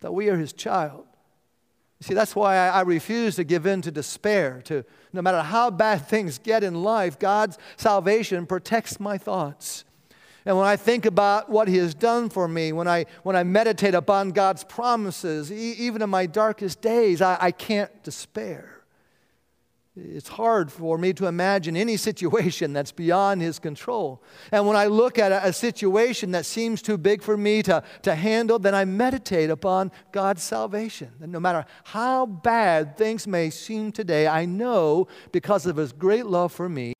that 0.00 0.12
we 0.12 0.28
are 0.28 0.36
His 0.36 0.52
child. 0.52 1.06
You 1.98 2.04
see, 2.04 2.14
that's 2.14 2.36
why 2.36 2.56
I, 2.56 2.68
I 2.68 2.80
refuse 2.82 3.36
to 3.36 3.44
give 3.44 3.64
in 3.64 3.80
to 3.80 3.90
despair. 3.90 4.60
To, 4.66 4.84
no 5.14 5.22
matter 5.22 5.40
how 5.40 5.70
bad 5.70 6.06
things 6.08 6.36
get 6.36 6.62
in 6.62 6.82
life, 6.82 7.18
God's 7.18 7.56
salvation 7.78 8.44
protects 8.44 9.00
my 9.00 9.16
thoughts. 9.16 9.86
And 10.44 10.56
when 10.56 10.66
I 10.66 10.76
think 10.76 11.04
about 11.06 11.50
what 11.50 11.68
He 11.68 11.76
has 11.76 11.94
done 11.94 12.30
for 12.30 12.48
me, 12.48 12.72
when 12.72 12.88
I, 12.88 13.06
when 13.22 13.36
I 13.36 13.44
meditate 13.44 13.94
upon 13.94 14.30
God's 14.30 14.64
promises, 14.64 15.52
e- 15.52 15.74
even 15.78 16.02
in 16.02 16.10
my 16.10 16.26
darkest 16.26 16.80
days, 16.80 17.20
I, 17.20 17.36
I 17.40 17.50
can't 17.50 18.02
despair. 18.02 18.76
It's 19.96 20.28
hard 20.28 20.72
for 20.72 20.96
me 20.96 21.12
to 21.14 21.26
imagine 21.26 21.76
any 21.76 21.96
situation 21.98 22.72
that's 22.74 22.92
beyond 22.92 23.42
His 23.42 23.58
control. 23.58 24.22
And 24.50 24.66
when 24.66 24.76
I 24.76 24.86
look 24.86 25.18
at 25.18 25.30
a, 25.30 25.48
a 25.48 25.52
situation 25.52 26.30
that 26.30 26.46
seems 26.46 26.80
too 26.80 26.96
big 26.96 27.22
for 27.22 27.36
me 27.36 27.62
to, 27.64 27.82
to 28.02 28.14
handle, 28.14 28.58
then 28.58 28.74
I 28.74 28.86
meditate 28.86 29.50
upon 29.50 29.92
God's 30.10 30.42
salvation. 30.42 31.10
And 31.20 31.30
no 31.30 31.40
matter 31.40 31.66
how 31.84 32.24
bad 32.24 32.96
things 32.96 33.26
may 33.26 33.50
seem 33.50 33.92
today, 33.92 34.26
I 34.26 34.46
know 34.46 35.06
because 35.32 35.66
of 35.66 35.76
His 35.76 35.92
great 35.92 36.24
love 36.24 36.52
for 36.52 36.68
me, 36.68 36.94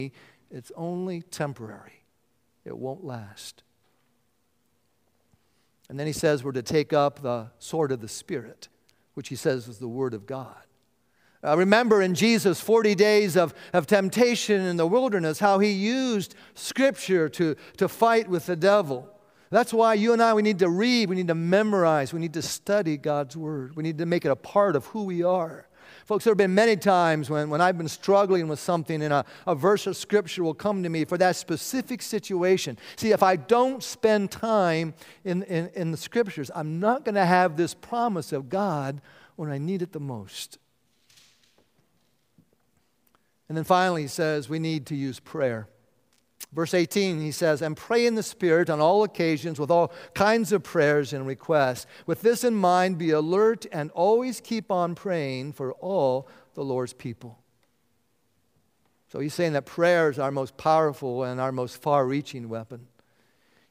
it's 0.51 0.73
only 0.77 1.23
temporary 1.23 2.00
it 2.65 2.77
won't 2.77 3.05
last. 3.05 3.63
And 5.89 5.99
then 5.99 6.07
he 6.07 6.13
says 6.13 6.45
we're 6.45 6.53
to 6.53 6.63
take 6.63 6.93
up 6.93 7.21
the 7.21 7.51
sword 7.59 7.91
of 7.91 8.01
the 8.01 8.09
Spirit, 8.09 8.69
which 9.15 9.29
he 9.29 9.37
says 9.37 9.67
is 9.67 9.79
the 9.79 9.89
Word 9.89 10.15
of 10.15 10.25
God. 10.27 10.57
Uh, 11.43 11.57
remember 11.57 12.03
in 12.03 12.15
Jesus' 12.15 12.61
40 12.61 12.95
days 12.95 13.37
of, 13.37 13.55
of 13.73 13.87
temptation 13.87 14.61
in 14.61 14.77
the 14.77 14.87
wilderness, 14.87 15.39
how 15.39 15.59
he 15.59 15.71
used 15.71 16.35
Scripture 16.55 17.29
to, 17.31 17.57
to 17.79 17.89
fight 17.89 18.29
with 18.29 18.47
the 18.47 18.57
devil. 18.57 19.09
That's 19.49 19.73
why 19.73 19.95
you 19.95 20.13
and 20.13 20.23
I, 20.23 20.35
we 20.35 20.43
need 20.43 20.59
to 20.61 20.69
read, 20.69 21.09
we 21.09 21.17
need 21.17 21.29
to 21.29 21.35
memorize, 21.35 22.13
we 22.13 22.21
need 22.21 22.35
to 22.35 22.43
study 22.43 22.97
God's 22.97 23.37
Word. 23.37 23.75
We 23.75 23.83
need 23.83 23.99
to 23.99 24.07
make 24.07 24.25
it 24.25 24.31
a 24.31 24.37
part 24.37 24.77
of 24.77 24.87
who 24.87 25.05
we 25.05 25.23
are. 25.23 25.67
Folks, 26.11 26.25
there 26.25 26.33
have 26.33 26.39
been 26.39 26.57
many 26.57 26.75
times 26.75 27.31
when, 27.31 27.51
when 27.51 27.61
I've 27.61 27.79
been 27.79 27.87
struggling 27.87 28.49
with 28.49 28.59
something 28.59 29.01
and 29.01 29.13
a, 29.13 29.25
a 29.47 29.55
verse 29.55 29.87
of 29.87 29.97
scripture 29.97 30.43
will 30.43 30.55
come 30.55 30.83
to 30.83 30.89
me 30.89 31.05
for 31.05 31.17
that 31.17 31.37
specific 31.37 32.03
situation. 32.03 32.77
See, 32.97 33.13
if 33.13 33.23
I 33.23 33.37
don't 33.37 33.81
spend 33.81 34.33
time 34.33 34.95
in, 35.23 35.45
in, 35.45 35.71
in 35.73 35.93
the 35.93 35.97
scriptures, 35.97 36.51
I'm 36.53 36.81
not 36.81 37.05
going 37.05 37.15
to 37.15 37.25
have 37.25 37.57
this 37.57 37.75
promise 37.75 38.33
of 38.33 38.49
God 38.49 39.01
when 39.37 39.53
I 39.53 39.59
need 39.59 39.83
it 39.83 39.93
the 39.93 40.01
most. 40.01 40.59
And 43.49 43.57
then 43.57 43.63
finally, 43.63 44.03
he 44.03 44.09
says 44.09 44.49
we 44.49 44.59
need 44.59 44.87
to 44.87 44.97
use 44.97 45.21
prayer. 45.21 45.69
Verse 46.53 46.75
18, 46.75 47.21
he 47.21 47.31
says, 47.31 47.63
And 47.63 47.77
pray 47.77 48.07
in 48.07 48.17
the 48.17 48.23
Spirit 48.23 48.71
on 48.71 48.81
all 48.81 49.05
occasions 49.05 49.61
with 49.61 49.71
all 49.71 49.93
kinds 50.15 50.53
of 50.53 50.65
prayers 50.65 51.13
and 51.13 51.27
requests. 51.27 51.87
With 52.07 52.23
this 52.23 52.43
in 52.43 52.55
mind, 52.55 52.99
be 52.99 53.11
alert 53.11 53.67
and 53.71 53.91
always 53.93 54.41
keep 54.41 54.71
on 54.71 54.95
praying 54.95 55.53
for 55.53 55.73
all 55.75 56.29
the 56.55 56.65
Lord's 56.65 56.93
people. 56.93 57.39
So 59.13 59.21
he's 59.21 59.35
saying 59.35 59.53
that 59.53 59.67
prayer 59.67 60.11
is 60.11 60.19
our 60.19 60.31
most 60.31 60.57
powerful 60.57 61.25
and 61.25 61.41
our 61.41 61.53
most 61.53 61.81
far 61.83 62.07
reaching 62.07 62.49
weapon. 62.49 62.87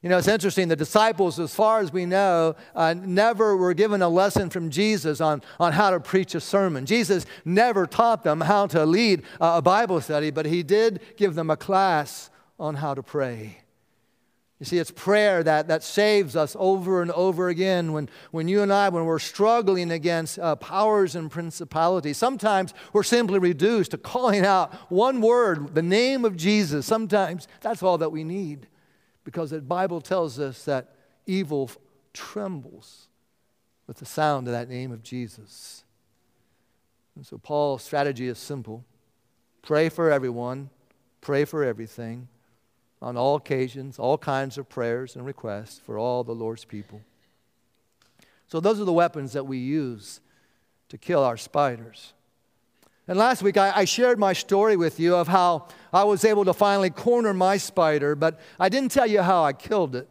You 0.02 0.08
know, 0.08 0.16
it's 0.16 0.28
interesting. 0.28 0.68
The 0.68 0.76
disciples, 0.76 1.38
as 1.38 1.54
far 1.54 1.80
as 1.80 1.92
we 1.92 2.06
know, 2.06 2.56
uh, 2.74 2.94
never 2.94 3.54
were 3.54 3.74
given 3.74 4.00
a 4.00 4.08
lesson 4.08 4.48
from 4.48 4.70
Jesus 4.70 5.20
on, 5.20 5.42
on 5.58 5.72
how 5.72 5.90
to 5.90 6.00
preach 6.00 6.34
a 6.34 6.40
sermon. 6.40 6.86
Jesus 6.86 7.26
never 7.44 7.86
taught 7.86 8.24
them 8.24 8.40
how 8.40 8.66
to 8.68 8.86
lead 8.86 9.22
a 9.40 9.60
Bible 9.60 10.00
study, 10.00 10.30
but 10.30 10.46
he 10.46 10.62
did 10.62 11.00
give 11.16 11.34
them 11.34 11.50
a 11.50 11.56
class 11.56 12.30
on 12.60 12.76
how 12.76 12.94
to 12.94 13.02
pray. 13.02 13.56
You 14.60 14.66
see, 14.66 14.76
it's 14.76 14.90
prayer 14.90 15.42
that, 15.42 15.68
that 15.68 15.82
saves 15.82 16.36
us 16.36 16.54
over 16.58 17.00
and 17.00 17.10
over 17.12 17.48
again 17.48 17.94
when, 17.94 18.10
when 18.30 18.46
you 18.46 18.60
and 18.60 18.70
I, 18.70 18.90
when 18.90 19.06
we're 19.06 19.18
struggling 19.18 19.90
against 19.90 20.38
uh, 20.38 20.54
powers 20.56 21.16
and 21.16 21.30
principalities. 21.30 22.18
Sometimes 22.18 22.74
we're 22.92 23.02
simply 23.02 23.38
reduced 23.38 23.92
to 23.92 23.98
calling 23.98 24.44
out 24.44 24.74
one 24.90 25.22
word, 25.22 25.74
the 25.74 25.82
name 25.82 26.26
of 26.26 26.36
Jesus. 26.36 26.84
Sometimes 26.84 27.48
that's 27.62 27.82
all 27.82 27.96
that 27.96 28.10
we 28.10 28.22
need 28.22 28.68
because 29.24 29.50
the 29.50 29.62
Bible 29.62 30.02
tells 30.02 30.38
us 30.38 30.66
that 30.66 30.94
evil 31.24 31.70
trembles 32.12 33.08
with 33.86 33.96
the 33.96 34.04
sound 34.04 34.46
of 34.46 34.52
that 34.52 34.68
name 34.68 34.92
of 34.92 35.02
Jesus. 35.02 35.84
And 37.16 37.24
so 37.24 37.38
Paul's 37.38 37.82
strategy 37.82 38.28
is 38.28 38.38
simple 38.38 38.84
pray 39.62 39.88
for 39.88 40.10
everyone, 40.10 40.68
pray 41.22 41.46
for 41.46 41.64
everything 41.64 42.28
on 43.02 43.16
all 43.16 43.36
occasions, 43.36 43.98
all 43.98 44.18
kinds 44.18 44.58
of 44.58 44.68
prayers 44.68 45.16
and 45.16 45.24
requests 45.24 45.78
for 45.78 45.98
all 45.98 46.22
the 46.22 46.34
Lord's 46.34 46.64
people. 46.64 47.00
So, 48.46 48.60
those 48.60 48.80
are 48.80 48.84
the 48.84 48.92
weapons 48.92 49.32
that 49.32 49.46
we 49.46 49.58
use 49.58 50.20
to 50.88 50.98
kill 50.98 51.22
our 51.22 51.36
spiders. 51.36 52.12
And 53.08 53.18
last 53.18 53.42
week, 53.42 53.56
I, 53.56 53.72
I, 53.74 53.84
shared 53.86 54.18
my 54.18 54.32
story 54.32 54.76
with 54.76 55.00
you 55.00 55.16
of 55.16 55.28
how 55.28 55.66
I 55.92 56.04
was 56.04 56.24
able 56.24 56.44
to 56.44 56.52
finally 56.52 56.90
corner 56.90 57.34
my 57.34 57.56
spider, 57.56 58.14
but 58.14 58.38
I 58.58 58.68
didn't 58.68 58.92
tell 58.92 59.06
you 59.06 59.22
how 59.22 59.42
I 59.44 59.52
killed 59.52 59.96
it. 59.96 60.08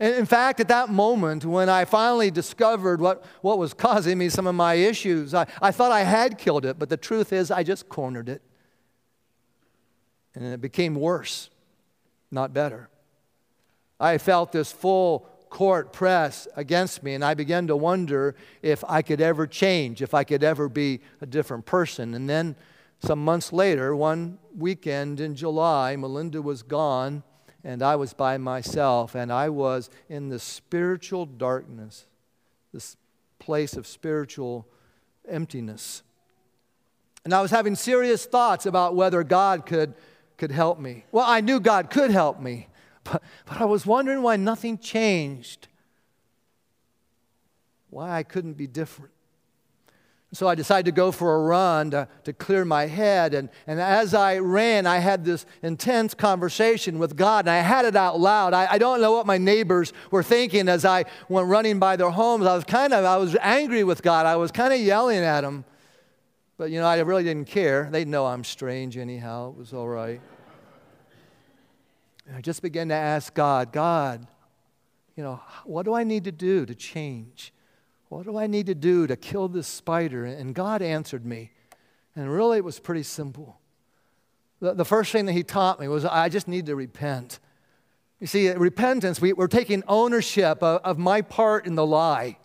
And 0.00 0.14
in 0.14 0.26
fact, 0.26 0.58
at 0.58 0.68
that 0.68 0.88
moment, 0.88 1.44
when 1.44 1.68
I 1.68 1.84
finally 1.84 2.30
discovered 2.30 3.00
what, 3.00 3.24
what 3.42 3.58
was 3.58 3.72
causing 3.74 4.18
me 4.18 4.28
some 4.28 4.46
of 4.46 4.54
my 4.54 4.74
issues, 4.74 5.34
I, 5.34 5.46
I 5.62 5.70
thought 5.70 5.92
I 5.92 6.02
had 6.02 6.38
killed 6.38 6.64
it, 6.64 6.78
but 6.78 6.88
the 6.88 6.96
truth 6.96 7.32
is, 7.32 7.50
I 7.50 7.62
just 7.62 7.88
cornered 7.88 8.28
it. 8.28 8.42
And 10.34 10.44
it 10.44 10.60
became 10.60 10.96
worse 10.96 11.50
not 12.34 12.52
better. 12.52 12.90
I 13.98 14.18
felt 14.18 14.52
this 14.52 14.70
full 14.72 15.28
court 15.48 15.92
press 15.92 16.48
against 16.56 17.02
me, 17.02 17.14
and 17.14 17.24
I 17.24 17.34
began 17.34 17.68
to 17.68 17.76
wonder 17.76 18.34
if 18.60 18.82
I 18.88 19.02
could 19.02 19.20
ever 19.20 19.46
change, 19.46 20.02
if 20.02 20.12
I 20.12 20.24
could 20.24 20.42
ever 20.42 20.68
be 20.68 21.00
a 21.20 21.26
different 21.26 21.64
person. 21.64 22.12
And 22.12 22.28
then 22.28 22.56
some 22.98 23.24
months 23.24 23.52
later, 23.52 23.94
one 23.94 24.38
weekend 24.56 25.20
in 25.20 25.36
July, 25.36 25.94
Melinda 25.94 26.42
was 26.42 26.62
gone, 26.62 27.22
and 27.62 27.82
I 27.82 27.96
was 27.96 28.12
by 28.12 28.36
myself, 28.36 29.14
and 29.14 29.32
I 29.32 29.48
was 29.48 29.90
in 30.08 30.28
the 30.28 30.40
spiritual 30.40 31.24
darkness, 31.24 32.06
this 32.72 32.96
place 33.38 33.74
of 33.74 33.86
spiritual 33.86 34.66
emptiness. 35.28 36.02
And 37.24 37.32
I 37.32 37.40
was 37.40 37.52
having 37.52 37.76
serious 37.76 38.26
thoughts 38.26 38.66
about 38.66 38.96
whether 38.96 39.22
God 39.22 39.66
could 39.66 39.94
could 40.36 40.52
help 40.52 40.78
me. 40.78 41.04
Well, 41.12 41.24
I 41.26 41.40
knew 41.40 41.60
God 41.60 41.90
could 41.90 42.10
help 42.10 42.40
me, 42.40 42.68
but, 43.04 43.22
but 43.46 43.60
I 43.60 43.64
was 43.64 43.86
wondering 43.86 44.22
why 44.22 44.36
nothing 44.36 44.78
changed, 44.78 45.68
why 47.90 48.10
I 48.10 48.22
couldn't 48.22 48.54
be 48.54 48.66
different. 48.66 49.12
So 50.32 50.48
I 50.48 50.56
decided 50.56 50.86
to 50.86 50.92
go 50.92 51.12
for 51.12 51.36
a 51.36 51.38
run 51.38 51.92
to, 51.92 52.08
to 52.24 52.32
clear 52.32 52.64
my 52.64 52.86
head. 52.86 53.34
And, 53.34 53.48
and 53.68 53.80
as 53.80 54.14
I 54.14 54.38
ran, 54.38 54.84
I 54.84 54.98
had 54.98 55.24
this 55.24 55.46
intense 55.62 56.12
conversation 56.12 56.98
with 56.98 57.14
God, 57.14 57.44
and 57.44 57.50
I 57.50 57.58
had 57.58 57.84
it 57.84 57.94
out 57.94 58.18
loud. 58.18 58.52
I, 58.52 58.72
I 58.72 58.78
don't 58.78 59.00
know 59.00 59.12
what 59.12 59.26
my 59.26 59.38
neighbors 59.38 59.92
were 60.10 60.24
thinking 60.24 60.68
as 60.68 60.84
I 60.84 61.04
went 61.28 61.46
running 61.46 61.78
by 61.78 61.94
their 61.94 62.10
homes. 62.10 62.46
I 62.46 62.56
was 62.56 62.64
kind 62.64 62.92
of, 62.92 63.04
I 63.04 63.16
was 63.16 63.36
angry 63.40 63.84
with 63.84 64.02
God. 64.02 64.26
I 64.26 64.34
was 64.34 64.50
kind 64.50 64.74
of 64.74 64.80
yelling 64.80 65.22
at 65.22 65.44
him. 65.44 65.64
But, 66.56 66.70
you 66.70 66.80
know, 66.80 66.86
I 66.86 66.98
really 67.00 67.24
didn't 67.24 67.46
care. 67.46 67.88
They 67.90 68.04
know 68.04 68.26
I'm 68.26 68.44
strange 68.44 68.96
anyhow. 68.96 69.50
It 69.50 69.56
was 69.56 69.72
all 69.72 69.88
right. 69.88 70.20
And 72.26 72.36
I 72.36 72.40
just 72.40 72.62
began 72.62 72.88
to 72.88 72.94
ask 72.94 73.34
God, 73.34 73.72
God, 73.72 74.26
you 75.16 75.22
know, 75.22 75.40
what 75.64 75.84
do 75.84 75.94
I 75.94 76.04
need 76.04 76.24
to 76.24 76.32
do 76.32 76.64
to 76.64 76.74
change? 76.74 77.52
What 78.08 78.24
do 78.24 78.36
I 78.38 78.46
need 78.46 78.66
to 78.66 78.74
do 78.74 79.06
to 79.06 79.16
kill 79.16 79.48
this 79.48 79.66
spider? 79.66 80.24
And 80.24 80.54
God 80.54 80.80
answered 80.80 81.26
me. 81.26 81.50
And 82.16 82.32
really, 82.32 82.58
it 82.58 82.64
was 82.64 82.78
pretty 82.78 83.02
simple. 83.02 83.58
The, 84.60 84.74
the 84.74 84.84
first 84.84 85.10
thing 85.10 85.26
that 85.26 85.32
He 85.32 85.42
taught 85.42 85.80
me 85.80 85.88
was 85.88 86.04
I 86.04 86.28
just 86.28 86.46
need 86.46 86.66
to 86.66 86.76
repent. 86.76 87.40
You 88.20 88.28
see, 88.28 88.48
repentance, 88.50 89.20
we, 89.20 89.32
we're 89.32 89.48
taking 89.48 89.82
ownership 89.88 90.62
of, 90.62 90.80
of 90.82 90.98
my 90.98 91.20
part 91.22 91.66
in 91.66 91.74
the 91.74 91.84
lie. 91.84 92.38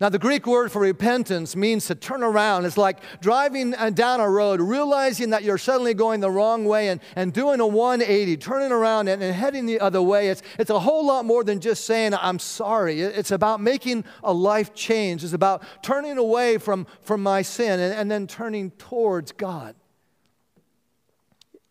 Now, 0.00 0.08
the 0.08 0.18
Greek 0.18 0.46
word 0.46 0.72
for 0.72 0.80
repentance 0.80 1.54
means 1.54 1.84
to 1.88 1.94
turn 1.94 2.22
around. 2.22 2.64
It's 2.64 2.78
like 2.78 3.00
driving 3.20 3.74
uh, 3.74 3.90
down 3.90 4.20
a 4.20 4.30
road, 4.30 4.58
realizing 4.58 5.28
that 5.30 5.42
you're 5.42 5.58
suddenly 5.58 5.92
going 5.92 6.20
the 6.20 6.30
wrong 6.30 6.64
way 6.64 6.88
and, 6.88 7.02
and 7.16 7.34
doing 7.34 7.60
a 7.60 7.66
180, 7.66 8.38
turning 8.38 8.72
around 8.72 9.08
and, 9.08 9.22
and 9.22 9.34
heading 9.34 9.66
the 9.66 9.78
other 9.78 10.00
way. 10.00 10.28
It's, 10.30 10.40
it's 10.58 10.70
a 10.70 10.78
whole 10.78 11.04
lot 11.04 11.26
more 11.26 11.44
than 11.44 11.60
just 11.60 11.84
saying, 11.84 12.14
I'm 12.14 12.38
sorry. 12.38 13.02
It's 13.02 13.30
about 13.30 13.60
making 13.60 14.04
a 14.24 14.32
life 14.32 14.72
change. 14.72 15.22
It's 15.22 15.34
about 15.34 15.62
turning 15.82 16.16
away 16.16 16.56
from, 16.56 16.86
from 17.02 17.22
my 17.22 17.42
sin 17.42 17.78
and, 17.78 17.92
and 17.92 18.10
then 18.10 18.26
turning 18.26 18.70
towards 18.70 19.32
God. 19.32 19.74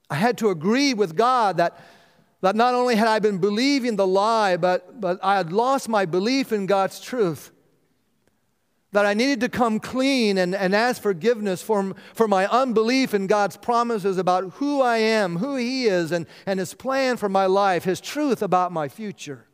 I 0.07 0.15
had 0.15 0.37
to 0.37 0.49
agree 0.49 0.93
with 0.93 1.15
God 1.15 1.57
that, 1.57 1.79
that 2.41 2.55
not 2.55 2.75
only 2.75 2.93
had 2.95 3.07
I 3.07 3.17
been 3.17 3.39
believing 3.39 3.95
the 3.95 4.05
lie, 4.05 4.55
but, 4.55 5.01
but 5.01 5.19
I 5.23 5.37
had 5.37 5.51
lost 5.51 5.89
my 5.89 6.05
belief 6.05 6.51
in 6.51 6.67
God's 6.67 6.99
truth 6.99 7.53
that 8.91 9.05
I 9.05 9.13
needed 9.13 9.39
to 9.41 9.49
come 9.49 9.79
clean 9.79 10.37
and, 10.37 10.55
and 10.55 10.73
ask 10.73 11.01
forgiveness 11.01 11.61
for, 11.61 11.93
for 12.13 12.27
my 12.27 12.47
unbelief 12.47 13.13
in 13.13 13.27
God's 13.27 13.55
promises 13.55 14.17
about 14.17 14.53
who 14.53 14.81
I 14.81 14.97
am, 14.97 15.37
who 15.37 15.55
He 15.55 15.85
is, 15.85 16.11
and, 16.11 16.25
and 16.45 16.59
His 16.59 16.73
plan 16.73 17.17
for 17.17 17.29
my 17.29 17.45
life, 17.45 17.83
His 17.83 18.01
truth 18.01 18.41
about 18.41 18.71
my 18.71 18.87
future. 18.87 19.45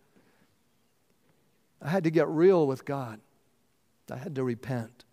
I 1.82 1.90
had 1.90 2.06
to 2.06 2.12
get 2.12 2.28
real 2.28 2.66
with 2.66 2.86
God, 2.86 3.20
I 4.10 4.18
had 4.18 4.36
to 4.36 4.44
repent. 4.44 5.04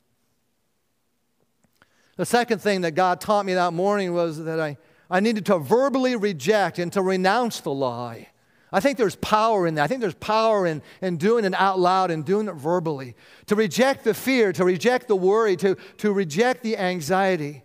The 2.16 2.26
second 2.26 2.60
thing 2.60 2.82
that 2.82 2.92
God 2.92 3.20
taught 3.20 3.46
me 3.46 3.54
that 3.54 3.72
morning 3.72 4.14
was 4.14 4.44
that 4.44 4.60
I, 4.60 4.76
I 5.10 5.20
needed 5.20 5.46
to 5.46 5.58
verbally 5.58 6.14
reject 6.14 6.78
and 6.78 6.92
to 6.92 7.02
renounce 7.02 7.60
the 7.60 7.72
lie. 7.72 8.28
I 8.72 8.80
think 8.80 8.96
there's 8.96 9.16
power 9.16 9.66
in 9.66 9.74
that. 9.74 9.84
I 9.84 9.86
think 9.86 10.00
there's 10.00 10.14
power 10.14 10.66
in, 10.66 10.80
in 11.02 11.18
doing 11.18 11.44
it 11.44 11.54
out 11.54 11.78
loud 11.78 12.10
and 12.10 12.24
doing 12.24 12.48
it 12.48 12.54
verbally. 12.54 13.14
To 13.46 13.54
reject 13.54 14.04
the 14.04 14.14
fear, 14.14 14.52
to 14.54 14.64
reject 14.64 15.08
the 15.08 15.16
worry, 15.16 15.56
to, 15.56 15.76
to 15.98 16.12
reject 16.12 16.62
the 16.62 16.78
anxiety. 16.78 17.64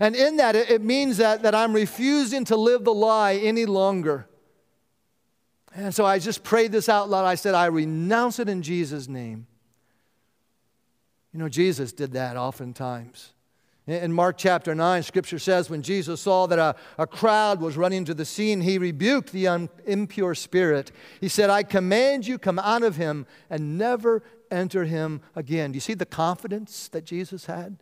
And 0.00 0.16
in 0.16 0.36
that, 0.38 0.56
it, 0.56 0.70
it 0.70 0.82
means 0.82 1.18
that, 1.18 1.42
that 1.42 1.54
I'm 1.54 1.74
refusing 1.74 2.44
to 2.46 2.56
live 2.56 2.84
the 2.84 2.94
lie 2.94 3.34
any 3.34 3.66
longer. 3.66 4.26
And 5.74 5.94
so 5.94 6.06
I 6.06 6.18
just 6.18 6.42
prayed 6.42 6.72
this 6.72 6.88
out 6.88 7.10
loud. 7.10 7.26
I 7.26 7.34
said, 7.34 7.54
I 7.54 7.66
renounce 7.66 8.38
it 8.38 8.48
in 8.48 8.62
Jesus' 8.62 9.06
name. 9.06 9.46
You 11.32 11.40
know, 11.40 11.48
Jesus 11.48 11.92
did 11.92 12.12
that 12.12 12.36
oftentimes. 12.36 13.32
In 13.88 14.12
Mark 14.12 14.36
chapter 14.36 14.74
9, 14.74 15.02
scripture 15.02 15.38
says, 15.38 15.70
when 15.70 15.80
Jesus 15.80 16.20
saw 16.20 16.46
that 16.46 16.58
a, 16.58 16.76
a 16.98 17.06
crowd 17.06 17.62
was 17.62 17.78
running 17.78 18.04
to 18.04 18.12
the 18.12 18.26
scene, 18.26 18.60
he 18.60 18.76
rebuked 18.76 19.32
the 19.32 19.48
un, 19.48 19.70
impure 19.86 20.34
spirit. 20.34 20.92
He 21.22 21.28
said, 21.28 21.48
I 21.48 21.62
command 21.62 22.26
you, 22.26 22.38
come 22.38 22.58
out 22.58 22.82
of 22.82 22.96
him 22.96 23.24
and 23.48 23.78
never 23.78 24.22
enter 24.50 24.84
him 24.84 25.22
again. 25.34 25.72
Do 25.72 25.76
you 25.76 25.80
see 25.80 25.94
the 25.94 26.04
confidence 26.04 26.88
that 26.88 27.06
Jesus 27.06 27.46
had? 27.46 27.78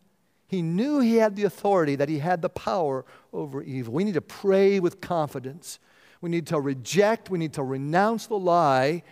He 0.46 0.62
knew 0.62 1.00
he 1.00 1.16
had 1.16 1.34
the 1.34 1.42
authority, 1.42 1.96
that 1.96 2.08
he 2.08 2.20
had 2.20 2.40
the 2.40 2.50
power 2.50 3.04
over 3.32 3.60
evil. 3.60 3.92
We 3.92 4.04
need 4.04 4.14
to 4.14 4.20
pray 4.20 4.78
with 4.78 5.00
confidence. 5.00 5.80
We 6.20 6.30
need 6.30 6.46
to 6.46 6.60
reject, 6.60 7.30
we 7.30 7.38
need 7.38 7.54
to 7.54 7.64
renounce 7.64 8.28
the 8.28 8.38
lie 8.38 9.02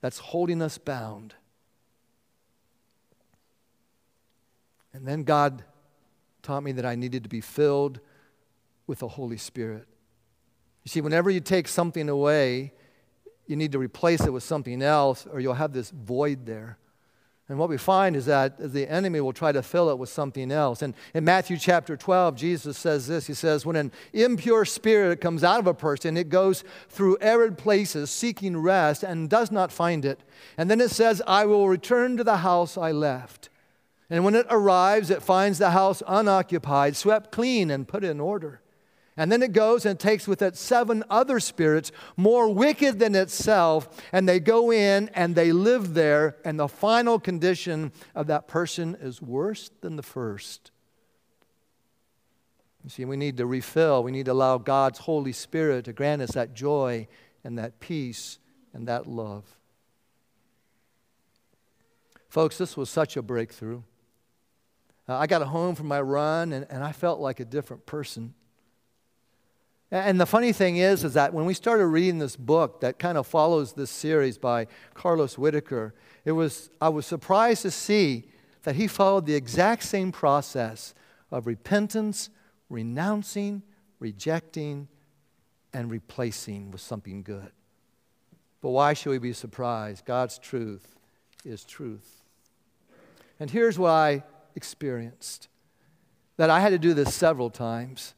that's 0.00 0.18
holding 0.18 0.62
us 0.62 0.78
bound. 0.78 1.34
And 4.92 5.06
then 5.06 5.22
God 5.22 5.62
taught 6.48 6.62
me 6.62 6.72
that 6.72 6.86
I 6.86 6.94
needed 6.94 7.24
to 7.24 7.28
be 7.28 7.42
filled 7.42 8.00
with 8.86 9.00
the 9.00 9.08
Holy 9.08 9.36
Spirit. 9.36 9.86
You 10.82 10.88
see, 10.88 11.02
whenever 11.02 11.28
you 11.28 11.40
take 11.40 11.68
something 11.68 12.08
away, 12.08 12.72
you 13.46 13.54
need 13.54 13.72
to 13.72 13.78
replace 13.78 14.24
it 14.24 14.32
with 14.32 14.42
something 14.42 14.80
else, 14.80 15.26
or 15.30 15.40
you'll 15.40 15.52
have 15.52 15.74
this 15.74 15.90
void 15.90 16.46
there. 16.46 16.78
And 17.50 17.58
what 17.58 17.68
we 17.68 17.76
find 17.76 18.16
is 18.16 18.24
that 18.24 18.72
the 18.72 18.90
enemy 18.90 19.20
will 19.20 19.34
try 19.34 19.52
to 19.52 19.62
fill 19.62 19.90
it 19.90 19.98
with 19.98 20.08
something 20.08 20.50
else. 20.50 20.80
And 20.80 20.94
in 21.12 21.22
Matthew 21.22 21.58
chapter 21.58 21.98
12, 21.98 22.34
Jesus 22.36 22.78
says 22.78 23.06
this 23.06 23.26
He 23.26 23.34
says, 23.34 23.66
When 23.66 23.76
an 23.76 23.92
impure 24.14 24.64
spirit 24.64 25.20
comes 25.20 25.44
out 25.44 25.60
of 25.60 25.66
a 25.66 25.74
person, 25.74 26.16
it 26.16 26.30
goes 26.30 26.64
through 26.88 27.18
arid 27.20 27.58
places 27.58 28.08
seeking 28.08 28.56
rest 28.56 29.02
and 29.02 29.28
does 29.28 29.50
not 29.50 29.70
find 29.70 30.06
it. 30.06 30.20
And 30.56 30.70
then 30.70 30.80
it 30.80 30.92
says, 30.92 31.20
I 31.26 31.44
will 31.44 31.68
return 31.68 32.16
to 32.16 32.24
the 32.24 32.38
house 32.38 32.78
I 32.78 32.92
left. 32.92 33.50
And 34.10 34.24
when 34.24 34.34
it 34.34 34.46
arrives, 34.48 35.10
it 35.10 35.22
finds 35.22 35.58
the 35.58 35.70
house 35.70 36.02
unoccupied, 36.06 36.96
swept 36.96 37.30
clean, 37.30 37.70
and 37.70 37.86
put 37.86 38.04
in 38.04 38.20
order. 38.20 38.62
And 39.18 39.32
then 39.32 39.42
it 39.42 39.52
goes 39.52 39.84
and 39.84 39.98
takes 39.98 40.28
with 40.28 40.40
it 40.42 40.56
seven 40.56 41.02
other 41.10 41.40
spirits 41.40 41.90
more 42.16 42.48
wicked 42.48 43.00
than 43.00 43.16
itself, 43.16 43.88
and 44.12 44.28
they 44.28 44.38
go 44.38 44.72
in 44.72 45.10
and 45.12 45.34
they 45.34 45.50
live 45.52 45.94
there, 45.94 46.36
and 46.44 46.58
the 46.58 46.68
final 46.68 47.18
condition 47.18 47.92
of 48.14 48.28
that 48.28 48.46
person 48.46 48.96
is 49.00 49.20
worse 49.20 49.70
than 49.80 49.96
the 49.96 50.04
first. 50.04 50.70
You 52.84 52.90
see, 52.90 53.04
we 53.04 53.16
need 53.16 53.36
to 53.38 53.44
refill. 53.44 54.02
We 54.04 54.12
need 54.12 54.26
to 54.26 54.32
allow 54.32 54.56
God's 54.56 55.00
Holy 55.00 55.32
Spirit 55.32 55.84
to 55.86 55.92
grant 55.92 56.22
us 56.22 56.30
that 56.30 56.54
joy 56.54 57.08
and 57.44 57.58
that 57.58 57.80
peace 57.80 58.38
and 58.72 58.86
that 58.86 59.06
love. 59.06 59.44
Folks, 62.28 62.56
this 62.56 62.76
was 62.76 62.88
such 62.88 63.16
a 63.16 63.22
breakthrough. 63.22 63.82
Uh, 65.08 65.16
I 65.16 65.26
got 65.26 65.42
home 65.42 65.74
from 65.74 65.88
my 65.88 66.00
run 66.00 66.52
and, 66.52 66.66
and 66.68 66.84
I 66.84 66.92
felt 66.92 67.18
like 67.20 67.40
a 67.40 67.44
different 67.44 67.86
person. 67.86 68.34
And 69.90 70.20
the 70.20 70.26
funny 70.26 70.52
thing 70.52 70.76
is, 70.76 71.02
is 71.02 71.14
that 71.14 71.32
when 71.32 71.46
we 71.46 71.54
started 71.54 71.86
reading 71.86 72.18
this 72.18 72.36
book 72.36 72.82
that 72.82 72.98
kind 72.98 73.16
of 73.16 73.26
follows 73.26 73.72
this 73.72 73.90
series 73.90 74.36
by 74.36 74.66
Carlos 74.92 75.38
Whittaker, 75.38 75.94
it 76.26 76.32
was, 76.32 76.68
I 76.78 76.90
was 76.90 77.06
surprised 77.06 77.62
to 77.62 77.70
see 77.70 78.24
that 78.64 78.76
he 78.76 78.86
followed 78.86 79.24
the 79.24 79.34
exact 79.34 79.84
same 79.84 80.12
process 80.12 80.94
of 81.30 81.46
repentance, 81.46 82.28
renouncing, 82.68 83.62
rejecting, 83.98 84.88
and 85.72 85.90
replacing 85.90 86.70
with 86.70 86.82
something 86.82 87.22
good. 87.22 87.50
But 88.60 88.70
why 88.70 88.92
should 88.92 89.10
we 89.10 89.18
be 89.18 89.32
surprised? 89.32 90.04
God's 90.04 90.38
truth 90.38 90.96
is 91.46 91.64
truth. 91.64 92.24
And 93.40 93.50
here's 93.50 93.78
I 93.78 94.22
experienced. 94.54 95.48
That 96.36 96.50
I 96.50 96.60
had 96.60 96.70
to 96.70 96.78
do 96.78 96.94
this 96.94 97.14
several 97.14 97.50
times. 97.50 98.14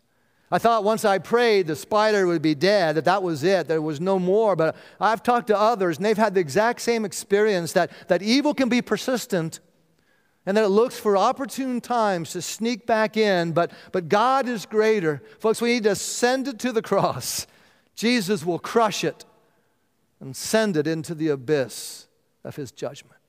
I 0.50 0.58
thought 0.58 0.82
once 0.82 1.04
I 1.04 1.18
prayed, 1.18 1.68
the 1.68 1.76
spider 1.76 2.26
would 2.26 2.42
be 2.42 2.56
dead, 2.56 2.96
that 2.96 3.04
that 3.04 3.22
was 3.22 3.44
it, 3.44 3.68
there 3.68 3.80
was 3.80 4.00
no 4.00 4.18
more. 4.18 4.56
But 4.56 4.76
I've 5.00 5.22
talked 5.22 5.46
to 5.46 5.58
others, 5.58 5.96
and 5.96 6.04
they've 6.04 6.16
had 6.16 6.34
the 6.34 6.40
exact 6.40 6.80
same 6.80 7.04
experience 7.04 7.72
that, 7.74 7.90
that 8.08 8.20
evil 8.20 8.52
can 8.52 8.68
be 8.68 8.82
persistent 8.82 9.60
and 10.46 10.56
that 10.56 10.64
it 10.64 10.68
looks 10.68 10.98
for 10.98 11.16
opportune 11.16 11.80
times 11.80 12.32
to 12.32 12.42
sneak 12.42 12.86
back 12.86 13.16
in. 13.16 13.52
But, 13.52 13.70
but 13.92 14.08
God 14.08 14.48
is 14.48 14.66
greater. 14.66 15.22
Folks, 15.38 15.60
we 15.60 15.74
need 15.74 15.84
to 15.84 15.94
send 15.94 16.48
it 16.48 16.58
to 16.60 16.72
the 16.72 16.82
cross. 16.82 17.46
Jesus 17.94 18.44
will 18.44 18.58
crush 18.58 19.04
it 19.04 19.24
and 20.18 20.34
send 20.34 20.76
it 20.76 20.86
into 20.86 21.14
the 21.14 21.28
abyss 21.28 22.08
of 22.42 22.56
his 22.56 22.72
judgment. 22.72 23.19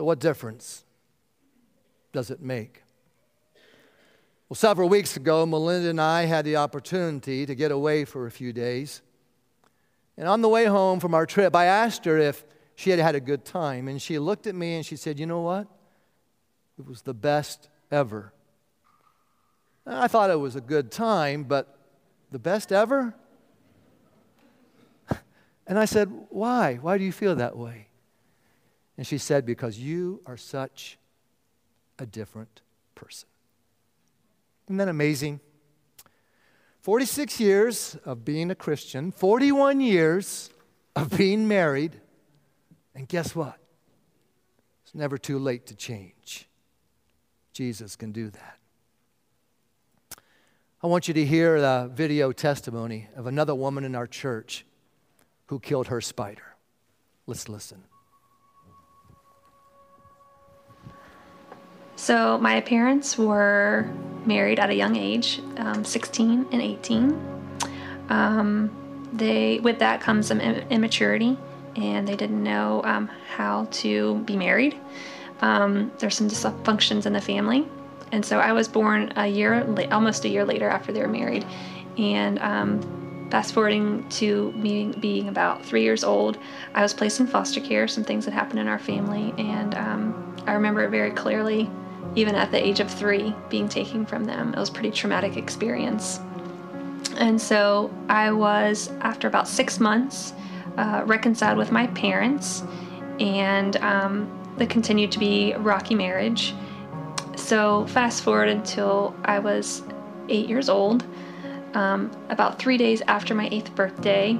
So, 0.00 0.04
what 0.04 0.18
difference 0.18 0.86
does 2.10 2.30
it 2.30 2.40
make? 2.40 2.84
Well, 4.48 4.54
several 4.54 4.88
weeks 4.88 5.14
ago, 5.18 5.44
Melinda 5.44 5.90
and 5.90 6.00
I 6.00 6.24
had 6.24 6.46
the 6.46 6.56
opportunity 6.56 7.44
to 7.44 7.54
get 7.54 7.70
away 7.70 8.06
for 8.06 8.26
a 8.26 8.30
few 8.30 8.54
days. 8.54 9.02
And 10.16 10.26
on 10.26 10.40
the 10.40 10.48
way 10.48 10.64
home 10.64 11.00
from 11.00 11.12
our 11.12 11.26
trip, 11.26 11.54
I 11.54 11.66
asked 11.66 12.06
her 12.06 12.16
if 12.16 12.42
she 12.76 12.88
had 12.88 12.98
had 12.98 13.14
a 13.14 13.20
good 13.20 13.44
time. 13.44 13.88
And 13.88 14.00
she 14.00 14.18
looked 14.18 14.46
at 14.46 14.54
me 14.54 14.76
and 14.76 14.86
she 14.86 14.96
said, 14.96 15.20
You 15.20 15.26
know 15.26 15.42
what? 15.42 15.66
It 16.78 16.86
was 16.86 17.02
the 17.02 17.12
best 17.12 17.68
ever. 17.90 18.32
And 19.84 19.96
I 19.96 20.08
thought 20.08 20.30
it 20.30 20.40
was 20.40 20.56
a 20.56 20.62
good 20.62 20.90
time, 20.90 21.44
but 21.44 21.76
the 22.30 22.38
best 22.38 22.72
ever? 22.72 23.14
And 25.66 25.78
I 25.78 25.84
said, 25.84 26.10
Why? 26.30 26.76
Why 26.76 26.96
do 26.96 27.04
you 27.04 27.12
feel 27.12 27.36
that 27.36 27.54
way? 27.54 27.89
And 29.00 29.06
she 29.06 29.16
said, 29.16 29.46
Because 29.46 29.78
you 29.78 30.20
are 30.26 30.36
such 30.36 30.98
a 31.98 32.04
different 32.04 32.60
person. 32.94 33.30
Isn't 34.66 34.76
that 34.76 34.88
amazing? 34.88 35.40
46 36.82 37.40
years 37.40 37.96
of 38.04 38.26
being 38.26 38.50
a 38.50 38.54
Christian, 38.54 39.10
41 39.10 39.80
years 39.80 40.50
of 40.94 41.16
being 41.16 41.48
married, 41.48 41.98
and 42.94 43.08
guess 43.08 43.34
what? 43.34 43.56
It's 44.84 44.94
never 44.94 45.16
too 45.16 45.38
late 45.38 45.64
to 45.68 45.74
change. 45.74 46.46
Jesus 47.54 47.96
can 47.96 48.12
do 48.12 48.28
that. 48.28 48.58
I 50.82 50.88
want 50.88 51.08
you 51.08 51.14
to 51.14 51.24
hear 51.24 51.58
the 51.58 51.90
video 51.90 52.32
testimony 52.32 53.08
of 53.16 53.26
another 53.26 53.54
woman 53.54 53.84
in 53.84 53.94
our 53.94 54.06
church 54.06 54.66
who 55.46 55.58
killed 55.58 55.86
her 55.86 56.02
spider. 56.02 56.54
Let's 57.26 57.48
listen. 57.48 57.84
So 62.00 62.38
my 62.38 62.62
parents 62.62 63.18
were 63.18 63.86
married 64.24 64.58
at 64.58 64.70
a 64.70 64.74
young 64.74 64.96
age, 64.96 65.42
um, 65.58 65.84
16 65.84 66.46
and 66.50 66.62
18. 66.62 67.58
Um, 68.08 68.70
they, 69.12 69.60
with 69.60 69.80
that 69.80 70.00
comes 70.00 70.28
some 70.28 70.40
immaturity, 70.40 71.36
and 71.76 72.08
they 72.08 72.16
didn't 72.16 72.42
know 72.42 72.80
um, 72.84 73.10
how 73.36 73.68
to 73.82 74.16
be 74.20 74.34
married. 74.34 74.78
Um, 75.42 75.92
there's 75.98 76.16
some 76.16 76.26
dysfunctions 76.26 77.04
in 77.04 77.12
the 77.12 77.20
family, 77.20 77.68
and 78.12 78.24
so 78.24 78.38
I 78.38 78.54
was 78.54 78.66
born 78.66 79.12
a 79.16 79.26
year, 79.26 79.66
almost 79.92 80.24
a 80.24 80.30
year 80.30 80.46
later 80.46 80.70
after 80.70 80.92
they 80.92 81.02
were 81.02 81.06
married, 81.06 81.44
and 81.98 82.38
um, 82.38 83.28
fast 83.30 83.52
forwarding 83.52 84.08
to 84.08 84.52
me 84.52 84.94
being 85.00 85.28
about 85.28 85.66
three 85.66 85.82
years 85.82 86.02
old, 86.02 86.38
I 86.74 86.80
was 86.80 86.94
placed 86.94 87.20
in 87.20 87.26
foster 87.26 87.60
care. 87.60 87.86
Some 87.86 88.04
things 88.04 88.24
had 88.24 88.32
happened 88.32 88.58
in 88.58 88.68
our 88.68 88.78
family, 88.78 89.34
and 89.36 89.74
um, 89.74 90.36
I 90.46 90.54
remember 90.54 90.82
it 90.84 90.88
very 90.88 91.10
clearly, 91.10 91.68
even 92.16 92.34
at 92.34 92.50
the 92.50 92.64
age 92.64 92.80
of 92.80 92.90
three, 92.90 93.34
being 93.48 93.68
taken 93.68 94.04
from 94.04 94.24
them. 94.24 94.52
It 94.54 94.58
was 94.58 94.70
pretty 94.70 94.90
traumatic 94.90 95.36
experience. 95.36 96.20
And 97.16 97.40
so 97.40 97.90
I 98.08 98.30
was, 98.30 98.90
after 99.00 99.28
about 99.28 99.48
six 99.48 99.80
months, 99.80 100.32
uh, 100.76 101.02
reconciled 101.06 101.58
with 101.58 101.72
my 101.72 101.86
parents, 101.88 102.62
and 103.18 103.76
um, 103.78 104.54
they 104.56 104.66
continued 104.66 105.12
to 105.12 105.18
be 105.18 105.54
rocky 105.54 105.94
marriage. 105.94 106.54
So, 107.36 107.86
fast 107.86 108.22
forward 108.22 108.48
until 108.48 109.14
I 109.24 109.38
was 109.38 109.82
eight 110.28 110.48
years 110.48 110.68
old. 110.68 111.04
Um, 111.74 112.10
about 112.30 112.58
three 112.58 112.76
days 112.76 113.02
after 113.06 113.34
my 113.34 113.48
eighth 113.52 113.74
birthday, 113.74 114.38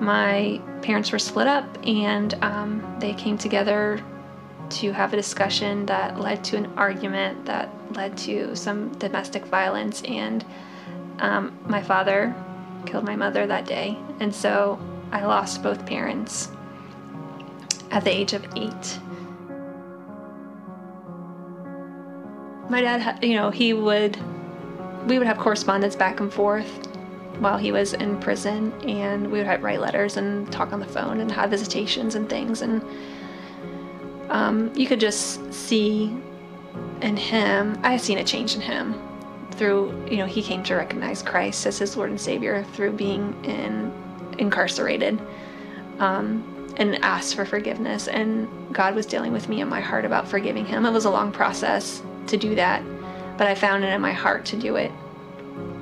my 0.00 0.60
parents 0.82 1.12
were 1.12 1.18
split 1.18 1.46
up 1.46 1.64
and 1.86 2.34
um, 2.42 2.96
they 2.98 3.14
came 3.14 3.38
together 3.38 4.02
to 4.72 4.92
have 4.92 5.12
a 5.12 5.16
discussion 5.16 5.86
that 5.86 6.18
led 6.18 6.42
to 6.44 6.56
an 6.56 6.72
argument 6.76 7.44
that 7.46 7.70
led 7.92 8.16
to 8.18 8.56
some 8.56 8.90
domestic 8.98 9.44
violence. 9.46 10.02
And 10.02 10.44
um, 11.18 11.58
my 11.66 11.82
father 11.82 12.34
killed 12.86 13.04
my 13.04 13.16
mother 13.16 13.46
that 13.46 13.66
day. 13.66 13.96
And 14.20 14.34
so 14.34 14.78
I 15.12 15.24
lost 15.24 15.62
both 15.62 15.84
parents 15.86 16.50
at 17.90 18.04
the 18.04 18.10
age 18.10 18.32
of 18.32 18.44
eight. 18.56 18.98
My 22.70 22.80
dad, 22.80 23.22
you 23.22 23.34
know, 23.34 23.50
he 23.50 23.74
would, 23.74 24.18
we 25.06 25.18
would 25.18 25.26
have 25.26 25.36
correspondence 25.36 25.94
back 25.94 26.20
and 26.20 26.32
forth 26.32 26.88
while 27.38 27.58
he 27.58 27.72
was 27.72 27.92
in 27.92 28.18
prison, 28.20 28.72
and 28.88 29.30
we 29.30 29.38
would 29.38 29.62
write 29.62 29.80
letters 29.80 30.16
and 30.16 30.50
talk 30.52 30.72
on 30.72 30.80
the 30.80 30.86
phone 30.86 31.20
and 31.20 31.30
have 31.30 31.50
visitations 31.50 32.14
and 32.14 32.30
things. 32.30 32.62
And 32.62 32.82
um, 34.32 34.72
you 34.74 34.86
could 34.86 34.98
just 34.98 35.52
see 35.52 36.12
in 37.02 37.16
him, 37.16 37.78
I've 37.82 38.00
seen 38.00 38.18
a 38.18 38.24
change 38.24 38.54
in 38.54 38.62
him 38.62 39.00
through, 39.52 40.06
you 40.10 40.16
know, 40.16 40.26
he 40.26 40.42
came 40.42 40.62
to 40.64 40.74
recognize 40.74 41.22
Christ 41.22 41.66
as 41.66 41.78
his 41.78 41.96
Lord 41.96 42.08
and 42.08 42.20
Savior 42.20 42.64
through 42.72 42.92
being 42.92 43.36
in 43.44 43.92
incarcerated 44.38 45.20
um, 45.98 46.74
and 46.78 46.96
asked 47.04 47.34
for 47.34 47.44
forgiveness. 47.44 48.08
And 48.08 48.48
God 48.72 48.94
was 48.94 49.04
dealing 49.04 49.32
with 49.32 49.50
me 49.50 49.60
in 49.60 49.68
my 49.68 49.80
heart 49.80 50.06
about 50.06 50.26
forgiving 50.26 50.64
him. 50.64 50.86
It 50.86 50.92
was 50.92 51.04
a 51.04 51.10
long 51.10 51.30
process 51.30 52.02
to 52.28 52.38
do 52.38 52.54
that, 52.54 52.82
but 53.36 53.46
I 53.46 53.54
found 53.54 53.84
it 53.84 53.88
in 53.88 54.00
my 54.00 54.12
heart 54.12 54.46
to 54.46 54.56
do 54.56 54.76
it. 54.76 54.90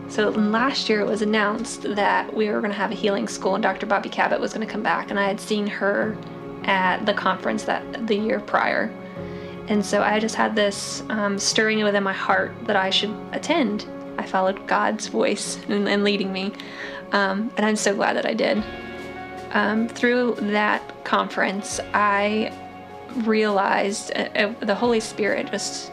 So 0.09 0.31
last 0.31 0.89
year 0.89 1.01
it 1.03 1.07
was 1.07 1.23
announced 1.23 1.83
that 1.95 2.35
we 2.35 2.49
were 2.51 2.59
going 2.59 2.73
to 2.73 2.77
have 2.77 2.91
a 2.91 2.97
healing 2.97 3.29
school 3.29 3.55
and 3.55 3.63
Dr. 3.63 3.87
Bobby 3.87 4.09
Cabot 4.09 4.41
was 4.41 4.53
going 4.53 4.67
to 4.67 4.73
come 4.73 4.83
back. 4.83 5.11
And 5.11 5.21
I 5.21 5.29
had 5.29 5.39
seen 5.39 5.69
her 5.69 6.19
at 6.65 7.05
the 7.07 7.15
conference 7.15 7.65
that 7.65 8.07
the 8.07 8.17
year 8.17 8.41
prior. 8.41 8.93
And 9.69 9.85
so 9.85 10.03
I 10.03 10.19
just 10.19 10.35
had 10.35 10.57
this 10.57 11.03
um, 11.09 11.39
stirring 11.39 11.83
within 11.85 12.03
my 12.03 12.13
heart 12.13 12.53
that 12.65 12.77
I 12.77 12.91
should 12.91 13.15
attend. 13.33 13.87
I 14.19 14.27
followed 14.27 14.67
God's 14.67 15.07
voice 15.07 15.59
and, 15.69 15.89
and 15.89 16.03
leading 16.03 16.33
me. 16.33 16.53
Um, 17.13 17.53
and 17.57 17.65
I'm 17.65 17.77
so 17.77 17.95
glad 17.95 18.17
that 18.17 18.27
I 18.27 18.35
did. 18.35 18.63
Um, 19.53 19.89
through 19.89 20.37
that 20.41 21.05
conference, 21.05 21.81
I 21.93 22.53
realized 23.17 24.13
uh, 24.15 24.29
uh, 24.35 24.55
the 24.61 24.75
Holy 24.75 25.01
Spirit 25.01 25.51
just 25.51 25.93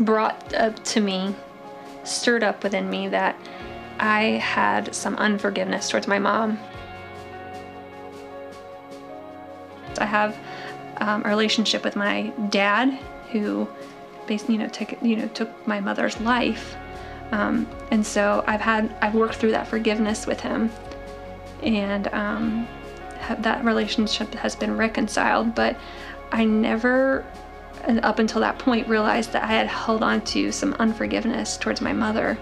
brought 0.00 0.54
up 0.54 0.82
to 0.84 1.00
me, 1.00 1.34
stirred 2.04 2.44
up 2.44 2.62
within 2.62 2.88
me 2.88 3.08
that 3.08 3.36
I 3.98 4.22
had 4.42 4.94
some 4.94 5.16
unforgiveness 5.16 5.88
towards 5.88 6.06
my 6.06 6.18
mom. 6.18 6.58
I 9.98 10.06
have 10.06 10.36
um, 10.98 11.22
a 11.24 11.28
relationship 11.28 11.84
with 11.84 11.96
my 11.96 12.32
dad, 12.50 12.98
who 13.30 13.68
basically, 14.26 14.56
you 14.56 14.60
know, 14.62 14.68
took 14.68 15.02
you 15.02 15.16
know 15.16 15.28
took 15.28 15.66
my 15.66 15.80
mother's 15.80 16.20
life, 16.20 16.76
um, 17.32 17.66
and 17.90 18.06
so 18.06 18.44
I've 18.46 18.60
had 18.60 18.94
I've 19.00 19.14
worked 19.14 19.36
through 19.36 19.52
that 19.52 19.66
forgiveness 19.68 20.26
with 20.26 20.40
him, 20.40 20.70
and 21.62 22.08
um, 22.08 22.68
that 23.38 23.64
relationship 23.64 24.32
has 24.34 24.56
been 24.56 24.76
reconciled. 24.76 25.54
But 25.54 25.76
I 26.32 26.44
never, 26.44 27.24
up 28.02 28.18
until 28.18 28.40
that 28.40 28.58
point, 28.58 28.88
realized 28.88 29.32
that 29.32 29.44
I 29.44 29.48
had 29.48 29.66
held 29.66 30.02
on 30.02 30.20
to 30.26 30.52
some 30.52 30.74
unforgiveness 30.74 31.56
towards 31.56 31.80
my 31.80 31.92
mother, 31.92 32.38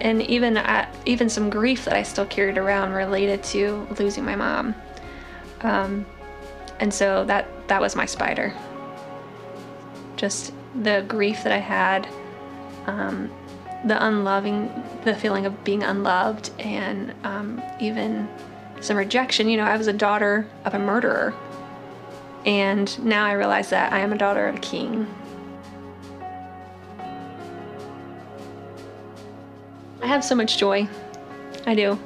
and 0.00 0.22
even 0.22 0.56
at, 0.56 0.94
even 1.06 1.28
some 1.28 1.50
grief 1.50 1.84
that 1.84 1.94
I 1.94 2.02
still 2.02 2.26
carried 2.26 2.58
around 2.58 2.92
related 2.92 3.42
to 3.44 3.86
losing 3.98 4.24
my 4.24 4.36
mom. 4.36 4.74
Um, 5.62 6.06
and 6.80 6.92
so 6.92 7.24
that 7.26 7.46
that 7.68 7.80
was 7.80 7.94
my 7.94 8.06
spider. 8.06 8.54
Just 10.16 10.52
the 10.82 11.04
grief 11.06 11.44
that 11.44 11.52
I 11.52 11.58
had. 11.58 12.08
Um, 12.86 13.30
the 13.84 14.04
unloving, 14.04 14.70
the 15.04 15.14
feeling 15.14 15.46
of 15.46 15.64
being 15.64 15.82
unloved, 15.82 16.50
and 16.58 17.14
um, 17.24 17.62
even 17.80 18.28
some 18.80 18.96
rejection. 18.96 19.48
You 19.48 19.56
know, 19.56 19.64
I 19.64 19.76
was 19.76 19.86
a 19.86 19.92
daughter 19.92 20.46
of 20.64 20.74
a 20.74 20.78
murderer, 20.78 21.34
and 22.44 23.02
now 23.04 23.24
I 23.24 23.32
realize 23.32 23.70
that 23.70 23.92
I 23.92 24.00
am 24.00 24.12
a 24.12 24.18
daughter 24.18 24.48
of 24.48 24.56
a 24.56 24.60
king. 24.60 25.06
I 30.02 30.06
have 30.06 30.24
so 30.24 30.34
much 30.34 30.58
joy. 30.58 30.88
I 31.66 31.74
do. 31.74 31.98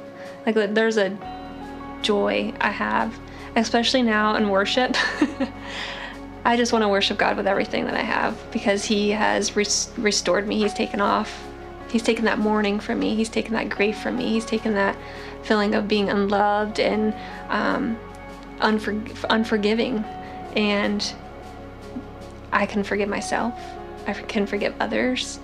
Like, 0.45 0.55
there's 0.73 0.97
a 0.97 1.17
joy 2.01 2.53
I 2.61 2.69
have, 2.69 3.17
especially 3.55 4.01
now 4.01 4.35
in 4.35 4.49
worship. 4.49 4.95
I 6.45 6.57
just 6.57 6.71
want 6.71 6.83
to 6.83 6.89
worship 6.89 7.17
God 7.17 7.37
with 7.37 7.47
everything 7.47 7.85
that 7.85 7.95
I 7.95 8.03
have 8.03 8.39
because 8.51 8.85
He 8.85 9.11
has 9.11 9.55
res- 9.55 9.91
restored 9.97 10.47
me. 10.47 10.59
He's 10.59 10.73
taken 10.73 11.01
off 11.01 11.45
He's 11.95 12.03
taken 12.03 12.25
that 12.25 12.39
mourning 12.39 12.81
from 12.81 12.99
me. 12.99 13.15
He's 13.15 13.29
taken 13.29 13.53
that 13.53 13.69
grief 13.69 13.97
from 13.99 14.17
me. 14.17 14.29
He's 14.29 14.43
taken 14.43 14.73
that 14.73 14.97
feeling 15.43 15.75
of 15.75 15.87
being 15.87 16.09
unloved 16.09 16.79
and 16.79 17.13
um, 17.47 17.97
unfor- 18.59 19.25
unforgiving. 19.29 20.03
And 20.57 21.13
I 22.51 22.65
can 22.65 22.83
forgive 22.83 23.07
myself. 23.07 23.57
I 24.07 24.13
can 24.13 24.45
forgive 24.45 24.73
others. 24.81 25.39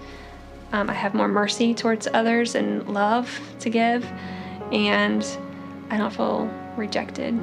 Um, 0.74 0.90
I 0.90 0.94
have 0.94 1.14
more 1.14 1.30
mercy 1.30 1.74
towards 1.74 2.06
others 2.14 2.56
and 2.56 2.86
love 2.94 3.40
to 3.60 3.70
give. 3.70 4.06
And 4.74 5.26
I 5.90 5.96
don't 5.96 6.14
feel 6.14 6.48
rejected. 6.76 7.40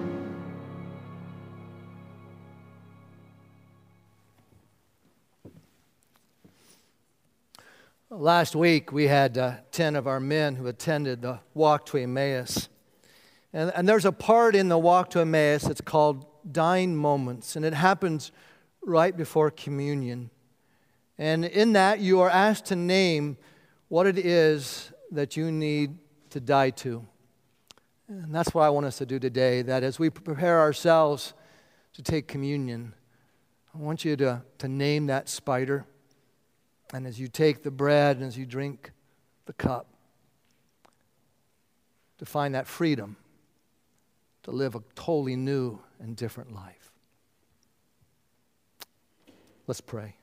Last 8.20 8.56
week, 8.56 8.90
we 8.90 9.06
had 9.06 9.38
uh, 9.38 9.52
10 9.70 9.94
of 9.94 10.08
our 10.08 10.18
men 10.18 10.56
who 10.56 10.66
attended 10.66 11.22
the 11.22 11.38
Walk 11.54 11.86
to 11.86 11.98
Emmaus. 11.98 12.68
And, 13.52 13.70
and 13.76 13.88
there's 13.88 14.04
a 14.04 14.10
part 14.10 14.56
in 14.56 14.68
the 14.68 14.76
Walk 14.76 15.10
to 15.10 15.20
Emmaus 15.20 15.62
that's 15.62 15.80
called 15.80 16.26
Dying 16.50 16.96
Moments, 16.96 17.54
and 17.54 17.64
it 17.64 17.74
happens 17.74 18.32
right 18.82 19.16
before 19.16 19.52
communion. 19.52 20.30
And 21.16 21.44
in 21.44 21.74
that, 21.74 22.00
you 22.00 22.18
are 22.18 22.28
asked 22.28 22.64
to 22.66 22.76
name 22.76 23.36
what 23.86 24.04
it 24.08 24.18
is 24.18 24.90
that 25.12 25.36
you 25.36 25.52
need 25.52 25.96
to 26.30 26.40
die 26.40 26.70
to. 26.70 27.06
And 28.08 28.34
that's 28.34 28.52
what 28.52 28.62
I 28.62 28.70
want 28.70 28.86
us 28.86 28.98
to 28.98 29.06
do 29.06 29.20
today, 29.20 29.62
that 29.62 29.84
as 29.84 30.00
we 30.00 30.10
prepare 30.10 30.58
ourselves 30.58 31.34
to 31.92 32.02
take 32.02 32.26
communion, 32.26 32.94
I 33.72 33.78
want 33.78 34.04
you 34.04 34.16
to, 34.16 34.42
to 34.58 34.66
name 34.66 35.06
that 35.06 35.28
spider. 35.28 35.86
And 36.92 37.06
as 37.06 37.20
you 37.20 37.28
take 37.28 37.62
the 37.62 37.70
bread 37.70 38.16
and 38.16 38.26
as 38.26 38.36
you 38.36 38.46
drink 38.46 38.92
the 39.46 39.52
cup, 39.52 39.86
to 42.18 42.26
find 42.26 42.54
that 42.54 42.66
freedom 42.66 43.16
to 44.42 44.50
live 44.50 44.74
a 44.74 44.82
totally 44.94 45.36
new 45.36 45.78
and 46.00 46.16
different 46.16 46.52
life. 46.54 46.90
Let's 49.66 49.80
pray. 49.80 50.16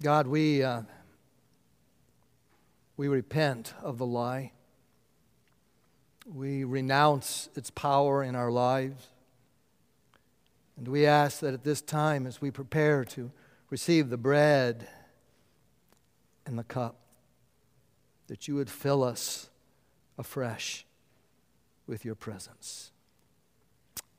God, 0.00 0.28
we, 0.28 0.62
uh, 0.62 0.82
we 2.96 3.08
repent 3.08 3.74
of 3.82 3.98
the 3.98 4.06
lie. 4.06 4.52
We 6.32 6.62
renounce 6.62 7.48
its 7.56 7.70
power 7.70 8.22
in 8.22 8.36
our 8.36 8.50
lives. 8.50 9.08
And 10.78 10.86
we 10.86 11.06
ask 11.06 11.40
that 11.40 11.54
at 11.54 11.64
this 11.64 11.80
time, 11.80 12.24
as 12.24 12.40
we 12.40 12.52
prepare 12.52 13.04
to 13.06 13.32
receive 13.68 14.10
the 14.10 14.16
bread 14.16 14.86
and 16.46 16.56
the 16.56 16.62
cup, 16.62 17.00
that 18.28 18.46
you 18.46 18.54
would 18.54 18.70
fill 18.70 19.02
us 19.02 19.50
afresh 20.16 20.86
with 21.88 22.04
your 22.04 22.14
presence. 22.14 22.92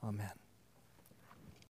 Amen. 0.04 0.39